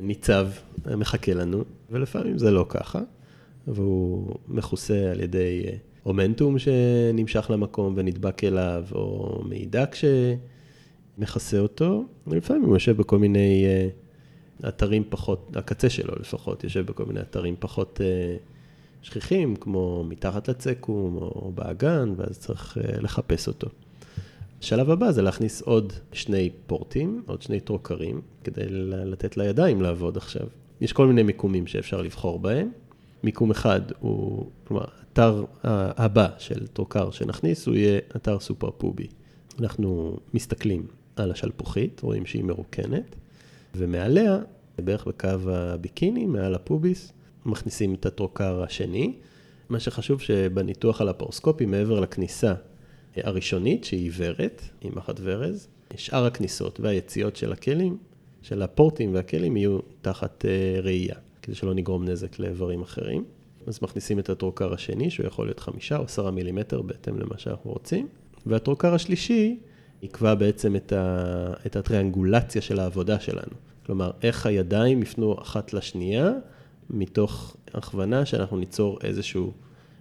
ניצב, 0.00 0.48
מחכה 0.96 1.34
לנו, 1.34 1.64
ולפעמים 1.90 2.38
זה 2.38 2.50
לא 2.50 2.66
ככה, 2.68 3.00
והוא 3.66 4.34
מכוסה 4.48 5.10
על 5.10 5.20
ידי 5.20 5.64
אה, 5.66 5.76
אומנטום 6.06 6.58
שנמשך 6.58 7.50
למקום 7.50 7.94
ונדבק 7.96 8.44
אליו, 8.44 8.84
או 8.92 9.42
מידע 9.48 9.84
שמכסה 11.18 11.58
אותו, 11.58 12.04
ולפעמים 12.26 12.62
הוא 12.62 12.74
יושב 12.74 12.96
בכל 12.96 13.18
מיני 13.18 13.64
אה, 13.66 13.88
אתרים 14.68 15.04
פחות, 15.08 15.56
הקצה 15.56 15.90
שלו 15.90 16.14
לפחות, 16.20 16.64
יושב 16.64 16.86
בכל 16.86 17.04
מיני 17.04 17.20
אתרים 17.20 17.56
פחות 17.58 18.00
אה, 18.04 18.36
שכיחים, 19.02 19.56
כמו 19.56 20.04
מתחת 20.08 20.48
לצקום 20.48 21.16
או 21.16 21.52
באגן, 21.54 22.14
ואז 22.16 22.38
צריך 22.38 22.78
לחפש 23.00 23.48
אותו. 23.48 23.68
השלב 24.60 24.90
הבא 24.90 25.10
זה 25.10 25.22
להכניס 25.22 25.62
עוד 25.62 25.92
שני 26.12 26.50
פורטים, 26.66 27.22
עוד 27.26 27.42
שני 27.42 27.60
טרוקרים, 27.60 28.20
כדי 28.44 28.64
לתת 28.90 29.36
לידיים 29.36 29.82
לעבוד 29.82 30.16
עכשיו. 30.16 30.46
יש 30.80 30.92
כל 30.92 31.06
מיני 31.06 31.22
מיקומים 31.22 31.66
שאפשר 31.66 32.02
לבחור 32.02 32.38
בהם. 32.38 32.70
מיקום 33.24 33.50
אחד 33.50 33.80
הוא, 34.00 34.50
כלומר, 34.64 34.84
אתר 35.12 35.44
הבא 35.64 36.28
של 36.38 36.66
טרוקר 36.66 37.10
שנכניס, 37.10 37.66
הוא 37.66 37.74
יהיה 37.74 37.98
אתר 38.16 38.40
סופר 38.40 38.70
פובי. 38.70 39.06
אנחנו 39.60 40.18
מסתכלים 40.34 40.86
על 41.16 41.30
השלפוחית, 41.30 42.00
רואים 42.00 42.26
שהיא 42.26 42.44
מרוקנת, 42.44 43.16
ומעליה, 43.74 44.38
בערך 44.78 45.06
בקו 45.06 45.28
הביקיני, 45.50 46.26
מעל 46.26 46.54
הפוביס, 46.54 47.12
מכניסים 47.46 47.94
את 47.94 48.06
הטרוקר 48.06 48.62
השני. 48.62 49.14
מה 49.68 49.80
שחשוב 49.80 50.20
שבניתוח 50.20 51.00
על 51.00 51.08
הפורסקופי, 51.08 51.66
מעבר 51.66 52.00
לכניסה 52.00 52.54
הראשונית, 53.16 53.84
שהיא 53.84 54.02
עיוורת, 54.02 54.62
עם 54.80 54.92
מחט 54.96 55.20
ורז. 55.22 55.68
שאר 55.96 56.26
הכניסות 56.26 56.80
והיציאות 56.80 57.36
של 57.36 57.52
הכלים, 57.52 57.96
של 58.42 58.62
הפורטים 58.62 59.14
והכלים, 59.14 59.56
יהיו 59.56 59.78
תחת 60.02 60.44
uh, 60.44 60.82
ראייה, 60.82 61.14
כדי 61.42 61.54
שלא 61.54 61.74
נגרום 61.74 62.04
נזק 62.04 62.38
לאיברים 62.38 62.82
אחרים. 62.82 63.24
אז 63.66 63.78
מכניסים 63.82 64.18
את 64.18 64.30
הטרוקר 64.30 64.72
השני, 64.72 65.10
שהוא 65.10 65.26
יכול 65.26 65.46
להיות 65.46 65.60
חמישה 65.60 65.96
או 65.96 66.04
עשרה 66.04 66.30
מילימטר, 66.30 66.82
בהתאם 66.82 67.18
למה 67.18 67.38
שאנחנו 67.38 67.70
רוצים. 67.70 68.08
והטרוקר 68.46 68.94
השלישי 68.94 69.58
יקבע 70.02 70.34
בעצם 70.34 70.76
את, 70.76 70.92
ה, 70.92 71.52
את 71.66 71.76
הטריאנגולציה 71.76 72.62
של 72.62 72.80
העבודה 72.80 73.20
שלנו. 73.20 73.56
כלומר, 73.86 74.10
איך 74.22 74.46
הידיים 74.46 75.02
יפנו 75.02 75.42
אחת 75.42 75.72
לשנייה, 75.72 76.32
מתוך 76.90 77.56
הכוונה 77.74 78.26
שאנחנו 78.26 78.56
ניצור 78.56 78.98
איזשהו 79.02 79.52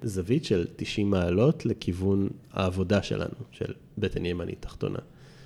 זווית 0.03 0.45
של 0.45 0.67
90 0.75 1.09
מעלות 1.09 1.65
לכיוון 1.65 2.29
העבודה 2.51 3.03
שלנו, 3.03 3.35
של 3.51 3.73
בטן 3.97 4.25
ימנית 4.25 4.61
תחתונה. 4.61 4.99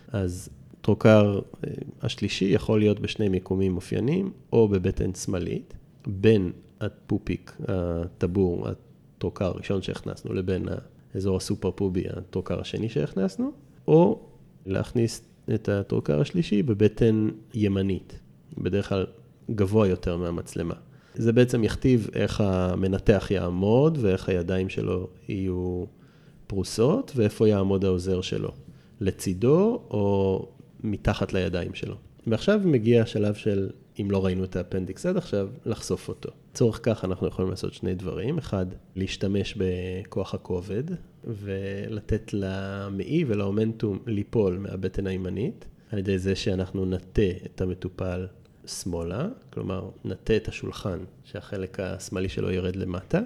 אז 0.07 0.49
טרוקר 0.81 1.39
אה, 1.39 1.71
השלישי 2.01 2.45
יכול 2.45 2.79
להיות 2.79 2.99
בשני 2.99 3.29
מיקומים 3.29 3.75
אופייניים, 3.75 4.31
או 4.53 4.67
בבטן 4.67 5.13
שמאלית, 5.13 5.73
בין 6.07 6.51
הפופיק, 6.81 7.57
הטבור, 7.67 8.67
הטרוקר 8.67 9.45
הראשון 9.45 9.81
שהכנסנו, 9.81 10.33
לבין 10.33 10.65
האזור 11.13 11.37
הסופר 11.37 11.71
פובי, 11.71 12.03
הטרוקר 12.09 12.59
השני 12.61 12.89
שהכנסנו, 12.89 13.51
או 13.87 14.19
להכניס 14.65 15.21
את 15.53 15.69
הטרוקר 15.69 16.21
השלישי 16.21 16.63
בבטן 16.63 17.29
ימנית, 17.53 18.19
בדרך 18.57 18.89
כלל 18.89 19.05
גבוה 19.51 19.87
יותר 19.87 20.17
מהמצלמה. 20.17 20.73
זה 21.15 21.33
בעצם 21.33 21.63
יכתיב 21.63 22.09
איך 22.13 22.41
המנתח 22.41 23.27
יעמוד 23.31 23.97
ואיך 24.01 24.29
הידיים 24.29 24.69
שלו 24.69 25.07
יהיו 25.27 25.85
פרוסות 26.47 27.11
ואיפה 27.15 27.47
יעמוד 27.47 27.85
העוזר 27.85 28.21
שלו, 28.21 28.51
לצידו 28.99 29.81
או 29.89 30.45
מתחת 30.83 31.33
לידיים 31.33 31.73
שלו. 31.73 31.95
ועכשיו 32.27 32.61
מגיע 32.65 33.01
השלב 33.01 33.33
של, 33.33 33.69
אם 34.01 34.11
לא 34.11 34.25
ראינו 34.25 34.43
את 34.43 34.55
האפנדיקס 34.55 35.05
עד 35.05 35.17
עכשיו, 35.17 35.49
לחשוף 35.65 36.09
אותו. 36.09 36.29
לצורך 36.51 36.79
כך 36.83 37.05
אנחנו 37.05 37.27
יכולים 37.27 37.51
לעשות 37.51 37.73
שני 37.73 37.95
דברים. 37.95 38.37
אחד, 38.37 38.65
להשתמש 38.95 39.57
בכוח 39.57 40.33
הכובד 40.33 40.83
ולתת 41.23 42.33
למעי 42.33 43.25
ולאומנטום 43.27 43.99
ליפול 44.05 44.57
מהבטן 44.57 45.07
הימנית, 45.07 45.67
על 45.91 45.99
ידי 45.99 46.17
זה 46.17 46.35
שאנחנו 46.35 46.85
נטה 46.85 47.21
את 47.45 47.61
המטופל 47.61 48.27
שמאלה, 48.65 49.27
כלומר 49.53 49.89
נטה 50.05 50.35
את 50.35 50.47
השולחן 50.47 50.99
שהחלק 51.23 51.79
השמאלי 51.79 52.29
שלו 52.29 52.51
ירד 52.51 52.75
למטה, 52.75 53.19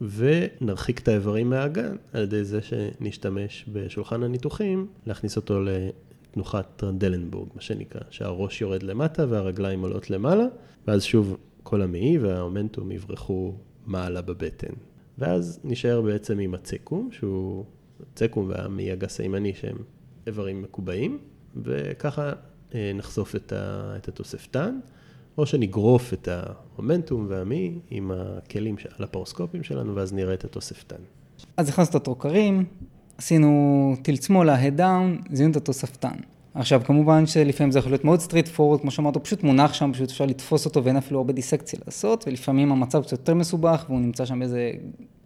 ונרחיק 0.00 0.98
את 0.98 1.08
האיברים 1.08 1.50
מהאגן 1.50 1.96
על 2.12 2.22
ידי 2.22 2.44
זה 2.44 2.62
שנשתמש 2.62 3.66
בשולחן 3.72 4.22
הניתוחים, 4.22 4.86
להכניס 5.06 5.36
אותו 5.36 5.60
לתנוחת 5.64 6.66
טרנדלנבורג, 6.76 7.48
מה 7.54 7.60
שנקרא, 7.60 8.00
שהראש 8.10 8.60
יורד 8.60 8.82
למטה 8.82 9.26
והרגליים 9.28 9.82
עולות 9.82 10.10
למעלה, 10.10 10.44
ואז 10.86 11.02
שוב 11.02 11.36
כל 11.62 11.82
המעי 11.82 12.18
והאומנטום 12.18 12.92
יברחו 12.92 13.54
מעלה 13.86 14.22
בבטן. 14.22 14.72
ואז 15.18 15.60
נשאר 15.64 16.00
בעצם 16.00 16.38
עם 16.38 16.54
הצקום, 16.54 17.08
שהוא 17.12 17.64
צקום 18.14 18.48
והמעי 18.48 18.92
הגס 18.92 19.20
הימני 19.20 19.54
שהם 19.54 19.76
איברים 20.26 20.62
מקובעים, 20.62 21.18
וככה 21.56 22.32
אה, 22.74 22.92
נחשוף 22.94 23.36
את, 23.36 23.52
ה, 23.52 23.92
את 23.96 24.08
התוספתן, 24.08 24.78
או 25.38 25.46
שנגרוף 25.46 26.12
את 26.12 26.28
ה 26.30 26.42
omentum 26.42 27.26
והמעי 27.28 27.78
עם 27.90 28.10
הכלים 28.14 28.76
הלפרוסקופיים 28.98 29.62
שלנו, 29.62 29.94
ואז 29.94 30.12
נראה 30.12 30.34
את 30.34 30.44
התוספתן. 30.44 30.96
אז 31.56 31.68
הכנסנו 31.68 31.90
את 31.90 31.94
הטרוקרים, 31.94 32.64
עשינו 33.18 33.96
tilt 34.02 34.16
שמאלה, 34.16 34.62
head 34.62 34.76
down, 34.76 35.20
זיהינו 35.32 35.52
את 35.52 35.56
התוספתן. 35.56 36.14
עכשיו, 36.54 36.82
כמובן 36.84 37.26
שלפעמים 37.26 37.70
זה 37.70 37.78
יכול 37.78 37.92
להיות 37.92 38.04
מאוד 38.04 38.20
straightforward, 38.20 38.80
כמו 38.80 38.90
שאמרת, 38.90 39.14
הוא 39.14 39.24
פשוט 39.24 39.42
מונח 39.42 39.72
שם, 39.72 39.90
פשוט 39.92 40.10
אפשר 40.10 40.26
לתפוס 40.26 40.64
אותו 40.64 40.84
ואין 40.84 40.96
אפילו 40.96 41.20
הרבה 41.20 41.32
דיסקציה 41.32 41.78
לעשות, 41.86 42.24
ולפעמים 42.26 42.72
המצב 42.72 43.02
קצת 43.02 43.12
יותר 43.12 43.34
מסובך, 43.34 43.84
והוא 43.88 44.00
נמצא 44.00 44.24
שם 44.24 44.38
באיזה 44.38 44.70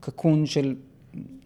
cocoon 0.01 0.47
של, 0.47 0.75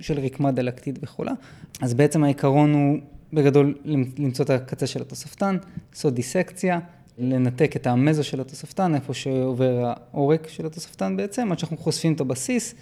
של 0.01 0.21
רקמה 0.21 0.53
דלקתית 0.53 0.99
וחולה. 1.03 1.33
אז 1.81 1.95
בעצם 1.95 2.25
העיקרון 2.25 2.75
הוא 2.75 2.99
בגדול 3.33 3.75
למצוא 4.19 4.45
את 4.45 4.51
הקצה 4.51 4.87
של 4.87 5.03
התוספתן, 5.03 5.57
לעשות 5.93 6.15
דיסקציה, 6.15 6.79
לנתק 7.19 7.77
את 7.77 7.87
המזו 7.87 8.25
של 8.25 8.41
התוספתן, 8.41 8.95
איפה 8.95 9.15
שעובר 9.15 9.93
העורק 10.13 10.49
של 10.49 10.67
התוספתן 10.67 11.17
בעצם, 11.17 11.53
עד 11.53 11.59
שאנחנו 11.59 11.77
חושפים 11.77 12.13
את 12.13 12.21
הבסיס, 12.21 12.75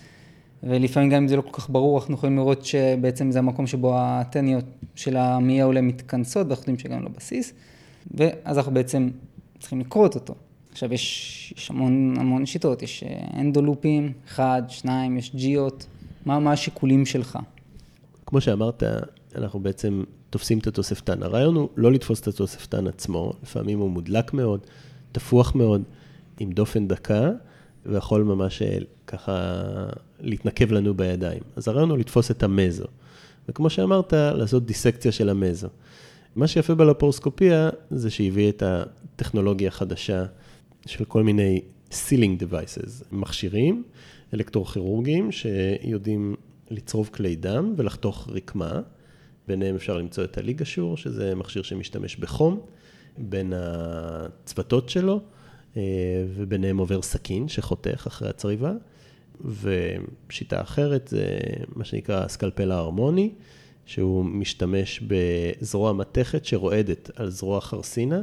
ולפעמים 0.62 1.10
גם 1.10 1.22
אם 1.22 1.28
זה 1.28 1.36
לא 1.36 1.42
כל 1.42 1.52
כך 1.52 1.70
ברור, 1.70 1.98
אנחנו 1.98 2.14
יכולים 2.14 2.36
לראות 2.36 2.64
שבעצם 2.64 3.30
זה 3.30 3.38
המקום 3.38 3.66
שבו 3.66 3.94
הטניות 3.98 4.64
של 4.94 5.16
המעי 5.16 5.60
העולה 5.60 5.80
מתכנסות, 5.80 6.46
ואנחנו 6.46 6.62
יודעים 6.62 6.78
שגם 6.78 7.02
לא 7.02 7.08
בסיס, 7.16 7.52
ואז 8.10 8.58
אנחנו 8.58 8.74
בעצם 8.74 9.10
צריכים 9.60 9.80
לקרות 9.80 10.14
אותו. 10.14 10.34
עכשיו 10.72 10.94
יש, 10.94 11.54
יש 11.56 11.70
המון 11.70 12.14
המון 12.18 12.46
שיטות, 12.46 12.82
יש 12.82 13.04
אנדולופים, 13.36 14.12
אחד, 14.26 14.62
שניים, 14.68 15.18
יש 15.18 15.34
ג'יות, 15.34 15.86
מה, 16.26 16.38
מה 16.38 16.52
השיקולים 16.52 17.06
שלך? 17.06 17.38
כמו 18.26 18.40
שאמרת, 18.40 18.82
אנחנו 19.36 19.60
בעצם 19.60 20.02
תופסים 20.36 20.58
את 20.58 20.66
התוספתן. 20.66 21.22
הרעיון 21.22 21.54
הוא 21.54 21.68
לא 21.76 21.92
לתפוס 21.92 22.20
את 22.20 22.28
התוספתן 22.28 22.86
עצמו, 22.86 23.32
לפעמים 23.42 23.78
הוא 23.78 23.90
מודלק 23.90 24.34
מאוד, 24.34 24.60
תפוח 25.12 25.54
מאוד, 25.54 25.82
עם 26.40 26.52
דופן 26.52 26.88
דקה, 26.88 27.30
ויכול 27.86 28.22
ממש 28.22 28.62
אה, 28.62 28.78
ככה 29.06 29.62
להתנקב 30.20 30.72
לנו 30.72 30.94
בידיים. 30.94 31.42
אז 31.56 31.68
הרעיון 31.68 31.90
הוא 31.90 31.98
לתפוס 31.98 32.30
את 32.30 32.42
ה 32.42 32.49
meso. 32.49 32.84
וכמו 33.48 33.70
שאמרת, 33.70 34.12
לעשות 34.12 34.66
דיסקציה 34.66 35.12
של 35.12 35.28
ה 35.28 35.35
meso. 35.35 35.68
מה 36.36 36.46
שיפה 36.46 36.74
בלפרוסקופיה 36.74 37.70
זה 37.90 38.10
שהביא 38.10 38.48
את 38.48 38.62
הטכנולוגיה 38.66 39.68
החדשה 39.68 40.24
של 40.86 41.04
כל 41.04 41.22
מיני 41.22 41.60
sealing 41.92 42.42
devices, 42.42 43.04
מכשירים 43.12 43.82
אלקטרוכירורגיים 44.34 45.32
שיודעים 45.32 46.34
לצרוב 46.70 47.10
כלי 47.12 47.36
דם 47.36 47.74
ולחתוך 47.76 48.28
רקמה. 48.32 48.80
ביניהם 49.48 49.74
אפשר 49.74 49.96
למצוא 49.96 50.24
את 50.24 50.38
הליגשור, 50.38 50.96
שזה 50.96 51.34
מכשיר 51.34 51.62
שמשתמש 51.62 52.16
בחום, 52.16 52.60
בין 53.18 53.52
הצוותות 53.56 54.88
שלו, 54.88 55.20
אה, 55.76 55.82
וביניהם 56.34 56.78
עובר 56.78 57.02
סכין 57.02 57.48
שחותך 57.48 58.04
אחרי 58.06 58.28
הצריבה. 58.28 58.72
ושיטה 59.44 60.60
אחרת 60.60 61.08
זה 61.08 61.38
מה 61.76 61.84
שנקרא 61.84 62.24
הסקלפל 62.24 62.72
ההרמוני, 62.72 63.30
שהוא 63.86 64.24
משתמש 64.24 65.00
בזרוע 65.06 65.92
מתכת 65.92 66.44
שרועדת 66.44 67.10
על 67.16 67.30
זרוע 67.30 67.60
חרסינה 67.60 68.22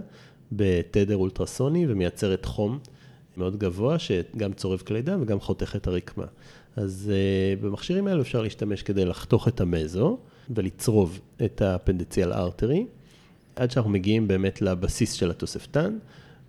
בתדר 0.52 1.16
אולטרסוני 1.16 1.86
ומייצרת 1.90 2.46
חום 2.46 2.80
מאוד 3.38 3.58
גבוה, 3.58 4.00
שגם 4.00 4.54
צורב 4.54 4.80
כלי 4.80 5.02
דם 5.02 5.22
וגם 5.22 5.40
חותך 5.40 5.76
את 5.76 5.88
הרקמה. 5.88 6.26
אז 6.76 7.12
uh, 7.12 7.64
במכשירים 7.64 8.08
האלו 8.08 8.22
אפשר 8.22 8.42
להשתמש 8.42 8.84
כדי 8.84 9.06
לחתוך 9.06 9.48
את 9.48 9.62
המזו 9.62 10.18
ולצרוב 10.50 11.20
את 11.46 11.62
האפנדציאל 11.62 12.34
ארטרי, 12.34 12.86
עד 13.56 13.72
שאנחנו 13.72 13.92
מגיעים 13.92 14.28
באמת 14.28 14.62
לבסיס 14.62 15.14
של 15.14 15.32
התוספתן, 15.32 15.98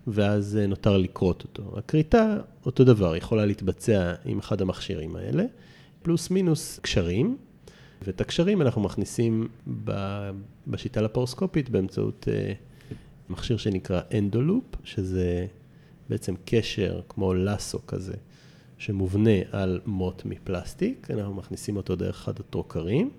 ואז 0.07 0.59
uh, 0.63 0.67
נותר 0.67 0.97
לכרות 0.97 1.43
אותו. 1.43 1.77
הכריתה, 1.77 2.37
אותו 2.65 2.83
דבר, 2.83 3.15
יכולה 3.15 3.45
להתבצע 3.45 4.13
עם 4.25 4.39
אחד 4.39 4.61
המכשירים 4.61 5.15
האלה, 5.15 5.43
פלוס 6.01 6.29
מינוס 6.29 6.79
קשרים, 6.79 7.37
ואת 8.01 8.21
הקשרים 8.21 8.61
אנחנו 8.61 8.81
מכניסים 8.81 9.47
בשיטה 10.67 11.01
לפרוסקופית 11.01 11.69
באמצעות 11.69 12.27
uh, 12.27 12.91
מכשיר 13.29 13.57
שנקרא 13.57 14.01
אנדולופ, 14.17 14.63
שזה 14.83 15.45
בעצם 16.09 16.33
קשר 16.45 17.01
כמו 17.09 17.33
לסו 17.33 17.79
כזה. 17.87 18.13
שמובנה 18.77 19.39
על 19.51 19.79
מוט 19.85 20.25
מפלסטיק, 20.25 21.11
אנחנו 21.11 21.33
מכניסים 21.33 21.77
אותו 21.77 21.95
דרך 21.95 22.15
אחד 22.15 22.39
הטרוקרים, 22.39 23.09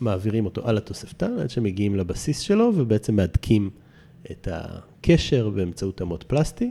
מעבירים 0.00 0.44
אותו 0.44 0.68
על 0.68 0.76
התוספתן 0.76 1.38
עד 1.38 1.50
שמגיעים 1.50 1.96
לבסיס 1.96 2.40
שלו 2.40 2.72
ובעצם 2.76 3.16
מהדקים 3.16 3.70
את 4.30 4.48
הקשר 4.50 5.50
באמצעות 5.50 6.00
המוט 6.00 6.22
פלסטי, 6.22 6.70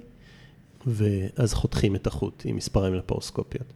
ואז 0.87 1.53
חותכים 1.53 1.95
את 1.95 2.07
החוט 2.07 2.43
עם 2.45 2.55
מספריים 2.55 2.93
לפרוסקופיות. 2.93 3.73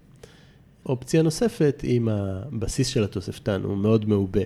אופציה 0.85 1.21
נוספת, 1.21 1.81
אם 1.83 2.07
הבסיס 2.09 2.87
של 2.87 3.03
התוספתן 3.03 3.61
הוא 3.63 3.77
מאוד 3.77 4.09
מעובה, 4.09 4.41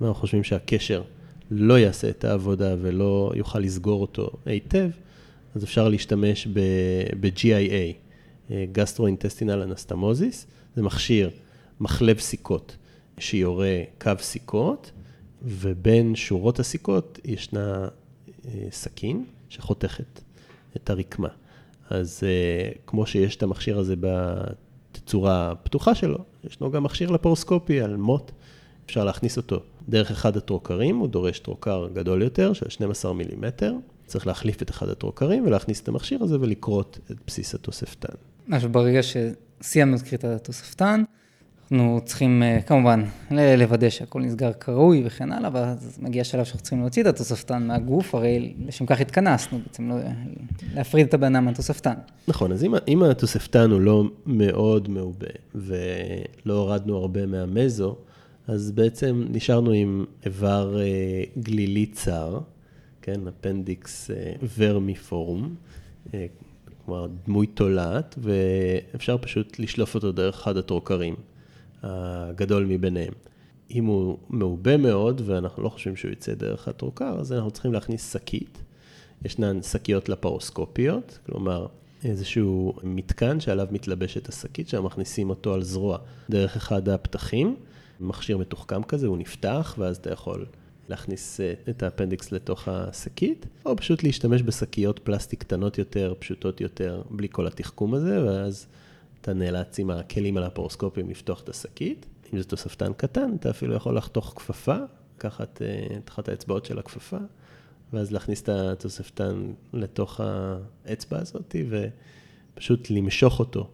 ואנחנו 0.00 0.20
חושבים 0.20 0.44
שהקשר 0.44 1.02
לא 1.50 1.78
יעשה 1.78 2.10
את 2.10 2.24
העבודה 2.24 2.74
ולא 2.80 3.32
יוכל 3.34 3.58
לסגור 3.58 4.00
אותו 4.00 4.30
היטב, 4.46 4.90
אז 5.54 5.64
אפשר 5.64 5.88
להשתמש 5.88 6.46
ב-GIA, 7.20 7.94
גסטרואינטסטינל 8.72 9.62
אנסטמוזיס, 9.62 10.46
זה 10.76 10.82
מכשיר 10.82 11.30
מחלב 11.80 12.18
סיכות 12.18 12.76
שיורה 13.22 13.82
קו 14.00 14.10
סיכות, 14.18 14.90
ובין 15.42 16.14
שורות 16.16 16.58
הסיכות 16.58 17.18
ישנה 17.24 17.88
אה, 18.44 18.50
סכין 18.70 19.24
שחותכת 19.48 20.20
את 20.76 20.90
הרקמה. 20.90 21.28
אז 21.90 22.20
אה, 22.24 22.70
כמו 22.86 23.06
שיש 23.06 23.36
את 23.36 23.42
המכשיר 23.42 23.78
הזה 23.78 23.94
בתצורה 24.00 25.50
הפתוחה 25.50 25.94
שלו, 25.94 26.18
ישנו 26.44 26.70
גם 26.70 26.82
מכשיר 26.82 27.10
לפורוסקופי 27.10 27.80
על 27.80 27.96
מוט, 27.96 28.30
אפשר 28.86 29.04
להכניס 29.04 29.36
אותו 29.36 29.62
דרך 29.88 30.10
אחד 30.10 30.36
הטרוקרים, 30.36 30.96
הוא 30.96 31.08
דורש 31.08 31.38
טרוקר 31.38 31.88
גדול 31.92 32.22
יותר 32.22 32.52
של 32.52 32.68
12 32.68 33.12
מילימטר, 33.12 33.74
צריך 34.06 34.26
להחליף 34.26 34.62
את 34.62 34.70
אחד 34.70 34.88
הטרוקרים 34.88 35.46
ולהכניס 35.46 35.80
את 35.80 35.88
המכשיר 35.88 36.22
הזה 36.22 36.40
ולכרות 36.40 36.98
את 37.10 37.16
בסיס 37.26 37.54
התוספתן. 37.54 38.14
אז 38.52 38.64
ברגע 38.64 39.00
שסיימנו 39.02 39.96
את 39.96 40.02
כריתת 40.02 40.24
התוספתן, 40.24 41.02
אנחנו 41.72 42.00
צריכים 42.04 42.42
אה, 42.42 42.60
כמובן 42.66 43.04
לוודא 43.30 43.90
שהכל 43.90 44.20
נסגר 44.20 44.52
כראוי 44.52 45.02
וכן 45.06 45.32
הלאה, 45.32 45.50
ואז 45.52 45.98
מגיע 46.02 46.24
שלב 46.24 46.44
שאנחנו 46.44 46.60
צריכים 46.60 46.80
להוציא 46.80 47.02
את 47.02 47.06
התוספתן 47.06 47.66
מהגוף, 47.66 48.14
הרי 48.14 48.54
לשם 48.66 48.86
כך 48.86 49.00
התכנסנו 49.00 49.58
בעצם, 49.58 49.88
לא, 49.88 49.96
להפריד 50.74 51.06
את 51.06 51.14
אדם 51.14 51.44
מהתוספתן. 51.44 51.94
נכון, 52.28 52.52
אז 52.52 52.64
אם, 52.64 52.74
אם 52.88 53.02
התוספתן 53.02 53.70
הוא 53.70 53.80
לא 53.80 54.04
מאוד 54.26 54.88
מעובה 54.88 55.26
ולא 55.54 56.54
הורדנו 56.54 56.96
הרבה 56.96 57.26
מהמזו, 57.26 57.96
אז 58.46 58.70
בעצם 58.70 59.24
נשארנו 59.30 59.70
עם 59.70 60.04
איבר 60.26 60.80
אה, 60.80 61.24
גלילי 61.38 61.86
צר, 61.86 62.38
כן, 63.02 63.20
אפנדיקס 63.28 64.10
אה, 64.10 64.32
ורמיפורום, 64.58 65.54
כלומר 66.84 67.06
דמוי 67.26 67.46
תולעת, 67.46 68.18
ואפשר 68.18 69.18
פשוט 69.18 69.58
לשלוף 69.58 69.94
אותו 69.94 70.12
דרך 70.12 70.34
אחד 70.34 70.56
הטרוקרים, 70.56 71.14
הגדול 71.82 72.64
מביניהם. 72.64 73.12
אם 73.70 73.84
הוא 73.84 74.18
מעובה 74.28 74.76
מאוד, 74.76 75.22
ואנחנו 75.24 75.62
לא 75.62 75.68
חושבים 75.68 75.96
שהוא 75.96 76.12
יצא 76.12 76.34
דרך 76.34 76.68
הטרוקר, 76.68 77.16
אז 77.20 77.32
אנחנו 77.32 77.50
צריכים 77.50 77.72
להכניס 77.72 78.12
שקית. 78.12 78.58
ישנן 79.24 79.62
שקיות 79.62 80.08
לפרוסקופיות, 80.08 81.18
כלומר 81.26 81.66
איזשהו 82.04 82.74
מתקן 82.82 83.40
שעליו 83.40 83.66
מתלבשת 83.70 84.28
השקית, 84.28 84.68
שם 84.68 84.84
מכניסים 84.84 85.30
אותו 85.30 85.54
על 85.54 85.62
זרוע 85.62 85.98
דרך 86.30 86.56
אחד 86.56 86.88
הפתחים. 86.88 87.56
מכשיר 88.00 88.38
מתוחכם 88.38 88.82
כזה, 88.82 89.06
הוא 89.06 89.18
נפתח, 89.18 89.74
ואז 89.78 89.96
אתה 89.96 90.12
יכול 90.12 90.46
להכניס 90.88 91.40
אה, 91.40 91.52
את 91.68 91.82
האפנדיקס 91.82 92.32
לתוך 92.32 92.68
השקית, 92.68 93.46
או 93.66 93.76
פשוט 93.76 94.02
להשתמש 94.02 94.42
בשקיות 94.42 94.98
פלסטיק 94.98 95.40
קטנות 95.40 95.78
יותר, 95.78 96.14
פשוטות 96.18 96.60
יותר, 96.60 97.02
בלי 97.10 97.28
כל 97.30 97.46
התחכום 97.46 97.94
הזה, 97.94 98.24
ואז 98.26 98.66
אתה 99.22 99.32
נאלץ 99.32 99.78
עם 99.78 99.90
הכלים 99.90 100.36
על 100.36 100.44
הפורוסקופים 100.44 101.10
לפתוח 101.10 101.40
את 101.40 101.48
השקית. 101.48 102.06
אם 102.32 102.38
זה 102.38 102.44
תוספתן 102.44 102.92
קטן, 102.96 103.30
אתה 103.40 103.50
אפילו 103.50 103.74
יכול 103.74 103.96
לחתוך 103.96 104.32
כפפה, 104.36 104.76
לקחת 105.16 105.62
אה, 105.62 105.96
את 105.96 106.08
אחת 106.08 106.28
האצבעות 106.28 106.64
של 106.64 106.78
הכפפה, 106.78 107.16
ואז 107.92 108.12
להכניס 108.12 108.42
את 108.42 108.48
התוספתן 108.48 109.52
לתוך 109.72 110.20
האצבע 110.20 111.18
הזאת, 111.18 111.56
ופשוט 112.54 112.90
למשוך 112.90 113.38
אותו 113.38 113.70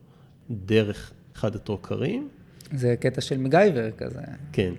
דרך 0.51 1.13
אחד 1.35 1.57
הטרוקרים, 1.57 2.29
זה 2.73 2.95
קטע 3.01 3.21
של 3.21 3.39
מקגייבר 3.39 3.91
כזה. 3.91 4.21
כן. 4.53 4.73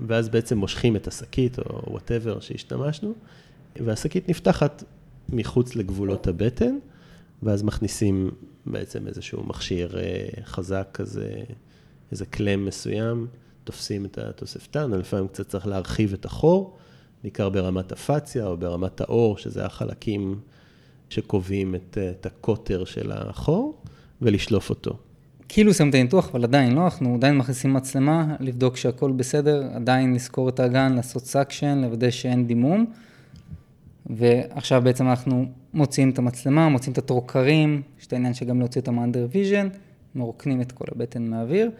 ואז 0.00 0.28
בעצם 0.28 0.58
מושכים 0.58 0.96
את 0.96 1.06
השקית, 1.06 1.58
או 1.58 1.82
whatever 1.90 2.40
שהשתמשנו, 2.40 3.14
והשקית 3.76 4.28
נפתחת 4.28 4.84
מחוץ 5.28 5.76
לגבולות 5.76 6.26
הבטן, 6.26 6.78
ואז 7.42 7.62
מכניסים 7.62 8.30
בעצם 8.66 9.06
איזשהו 9.06 9.42
מכשיר 9.46 9.98
אה, 9.98 10.28
חזק 10.44 10.88
כזה, 10.94 11.34
איזה 12.12 12.26
clamp 12.26 12.64
מסוים, 12.64 13.26
תופסים 13.64 14.04
את 14.04 14.18
התוספתן, 14.18 14.90
לפעמים 14.90 15.28
קצת 15.28 15.48
צריך 15.48 15.66
להרחיב 15.66 16.12
את 16.12 16.24
החור, 16.24 16.76
בעיקר 17.22 17.48
ברמת 17.48 17.92
ה 17.92 18.00
fascia 18.00 18.46
או 18.46 18.56
ברמת 18.56 19.00
העור, 19.00 19.38
שזה 19.38 19.64
החלקים 19.64 20.40
שקובעים 21.10 21.74
את, 21.74 21.98
את 22.10 22.26
הקוטר 22.26 22.84
של 22.84 23.12
החור, 23.12 23.82
ולשלוף 24.22 24.70
אותו. 24.70 24.98
כאילו 25.48 25.74
מסיימים 25.74 25.90
את 25.90 25.94
הניתוח, 25.94 26.28
אבל 26.30 26.44
עדיין 26.44 26.74
לא, 26.74 26.84
אנחנו 26.84 27.14
עדיין 27.14 27.36
מכניסים 27.38 27.72
מצלמה, 27.72 28.36
לבדוק 28.40 28.76
שהכל 28.76 29.12
בסדר, 29.12 29.68
עדיין 29.74 30.14
לסקור 30.14 30.48
את 30.48 30.60
האגן, 30.60 30.94
לעשות 30.94 31.24
suction, 31.24 31.78
לוודא 31.78 32.10
שאין 32.10 32.46
דימום. 32.46 32.92
ועכשיו 34.10 34.82
בעצם 34.84 35.08
אנחנו 35.08 35.46
מוציאים 35.74 36.10
את 36.10 36.18
המצלמה, 36.18 36.68
מוציאים 36.68 36.92
את 36.92 36.98
הטרוקרים, 36.98 37.82
יש 38.00 38.06
את 38.06 38.12
העניין 38.12 38.34
שגם 38.34 38.58
להוציא 38.58 38.80
אותם 38.80 38.98
under 38.98 39.34
vision, 39.34 39.76
מרוקנים 40.14 40.60
את 40.60 40.72
כל 40.72 40.84
הבטן 40.92 41.22
מהאוויר, 41.30 41.70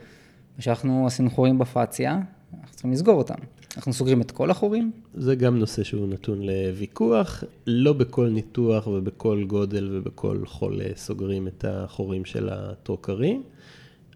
וכשאנחנו 0.58 1.06
עשינו 1.06 1.30
חורים 1.30 1.58
בפאציה, 1.58 2.20
אנחנו 2.54 2.74
צריכים 2.74 2.92
לסגור 2.92 3.14
אותם. 3.14 3.34
אנחנו 3.76 3.92
סוגרים 3.92 4.20
את 4.20 4.30
כל 4.30 4.50
החורים. 4.50 4.92
זה 5.14 5.34
גם 5.34 5.58
נושא 5.58 5.82
שהוא 5.82 6.08
נתון 6.08 6.42
לוויכוח. 6.42 7.44
לא 7.66 7.92
בכל 7.92 8.28
ניתוח 8.28 8.86
ובכל 8.86 9.44
גודל 9.46 9.88
ובכל 9.92 10.42
חולה 10.46 10.88
סוגרים 10.96 11.48
את 11.48 11.64
החורים 11.68 12.24
של 12.24 12.48
הטרוקרים. 12.52 13.42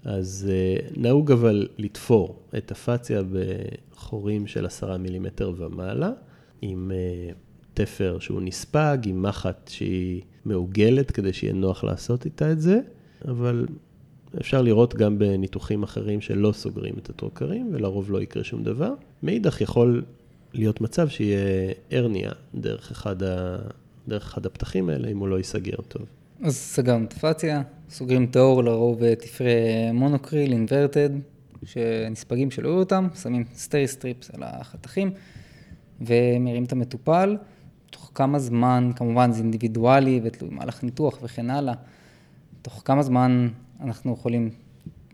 אז 0.04 0.48
אה, 0.50 0.88
נהוג 0.96 1.32
אבל 1.32 1.68
לתפור 1.78 2.42
את 2.56 2.70
הפאציה 2.70 3.22
בחורים 3.32 4.46
של 4.46 4.66
עשרה 4.66 4.98
מילימטר 4.98 5.52
ומעלה, 5.56 6.10
עם 6.62 6.92
אה, 6.94 7.32
תפר 7.74 8.18
שהוא 8.18 8.42
נספג, 8.42 8.98
עם 9.04 9.22
מחט 9.22 9.68
שהיא 9.68 10.22
מעוגלת 10.44 11.10
כדי 11.10 11.32
שיהיה 11.32 11.52
נוח 11.52 11.84
לעשות 11.84 12.24
איתה 12.24 12.52
את 12.52 12.60
זה, 12.60 12.80
אבל 13.28 13.66
אפשר 14.40 14.62
לראות 14.62 14.94
גם 14.94 15.18
בניתוחים 15.18 15.82
אחרים 15.82 16.20
שלא 16.20 16.52
סוגרים 16.52 16.94
את 17.02 17.10
הטרוקרים, 17.10 17.70
ולרוב 17.72 18.10
לא 18.10 18.22
יקרה 18.22 18.44
שום 18.44 18.62
דבר. 18.62 18.94
מאידך 19.22 19.60
יכול 19.60 20.02
להיות 20.52 20.80
מצב 20.80 21.08
שיהיה 21.08 21.72
הרניה 21.90 22.30
דרך 22.54 22.90
אחד, 22.90 23.22
ה... 23.22 23.56
דרך 24.08 24.24
אחד 24.24 24.46
הפתחים 24.46 24.88
האלה, 24.88 25.08
אם 25.08 25.18
הוא 25.18 25.28
לא 25.28 25.36
ייסגר 25.36 25.76
טוב. 25.88 26.02
אז 26.42 26.56
סגרנו 26.56 27.04
את 27.04 27.12
ה 27.12 27.18
fascia, 27.18 27.62
סוגרים 27.90 28.24
את 28.24 28.36
העור 28.36 28.64
לרוב 28.64 29.14
תפרי 29.14 29.90
מונוקריל, 29.92 30.52
inverted, 30.52 31.10
שנספגים 31.64 32.50
שלא 32.50 32.68
יראו 32.68 32.78
אותם, 32.78 33.08
שמים 33.22 33.44
Steri-Strips 33.54 34.30
על 34.34 34.42
החתכים, 34.42 35.10
ומרים 36.00 36.64
את 36.64 36.72
המטופל. 36.72 37.36
כמה 38.14 38.38
זמן, 38.38 38.90
כמובן 38.96 39.32
זה 39.32 39.38
אינדיבידואלי 39.38 40.20
ותלוי 40.24 40.50
מהלך 40.54 40.82
ניתוח 40.84 41.18
וכן 41.22 41.50
הלאה, 41.50 41.74
תוך 42.62 42.82
כמה 42.84 43.02
זמן 43.02 43.48
אנחנו 43.80 44.12
יכולים 44.12 44.50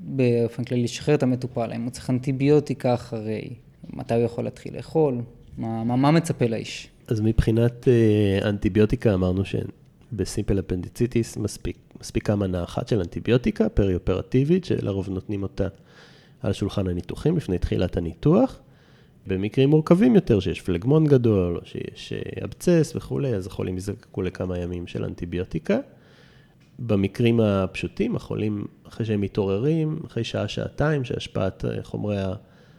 באופן 0.00 0.64
כללי 0.64 0.82
לשחרר 0.82 1.14
את 1.14 1.22
המטופל, 1.22 1.72
האם 1.72 1.82
הוא 1.82 1.90
צריך 1.90 2.10
אנטיביוטיקה 2.10 2.94
אחרי, 2.94 3.50
מתי 3.92 4.14
הוא 4.14 4.22
יכול 4.22 4.44
להתחיל 4.44 4.76
לאכול, 4.76 5.20
מה, 5.58 5.84
מה, 5.84 5.96
מה 5.96 6.10
מצפה 6.10 6.46
לאיש? 6.46 6.88
אז 7.08 7.20
מבחינת 7.20 7.88
אה, 7.88 8.48
אנטיביוטיקה 8.48 9.14
אמרנו 9.14 9.42
שבסימפל 9.44 10.58
אפנדיציטיס 10.58 11.36
מספיק, 11.36 11.76
מספיקה 12.00 12.36
מנה 12.36 12.64
אחת 12.64 12.88
של 12.88 13.00
אנטיביוטיקה 13.00 13.68
פרי-אופרטיבית, 13.68 14.64
שלרוב 14.64 15.08
נותנים 15.08 15.42
אותה 15.42 15.68
על 16.42 16.52
שולחן 16.52 16.88
הניתוחים 16.88 17.36
לפני 17.36 17.58
תחילת 17.58 17.96
הניתוח. 17.96 18.60
במקרים 19.28 19.70
מורכבים 19.70 20.14
יותר, 20.14 20.40
שיש 20.40 20.60
פלגמון 20.60 21.06
גדול, 21.06 21.56
או 21.56 21.60
שיש 21.64 22.12
אה, 22.12 22.44
אבצס 22.44 22.92
וכולי, 22.96 23.34
אז 23.34 23.46
החולים 23.46 23.76
יזקקו 23.76 24.22
לכמה 24.22 24.58
ימים 24.58 24.86
של 24.86 25.04
אנטיביוטיקה. 25.04 25.78
במקרים 26.78 27.40
הפשוטים, 27.40 28.16
החולים, 28.16 28.64
אחרי 28.88 29.06
שהם 29.06 29.20
מתעוררים, 29.20 29.98
אחרי 30.06 30.24
שעה-שעתיים, 30.24 31.04
שהשפעת 31.04 31.64
אה, 31.64 31.82
חומרי 31.82 32.16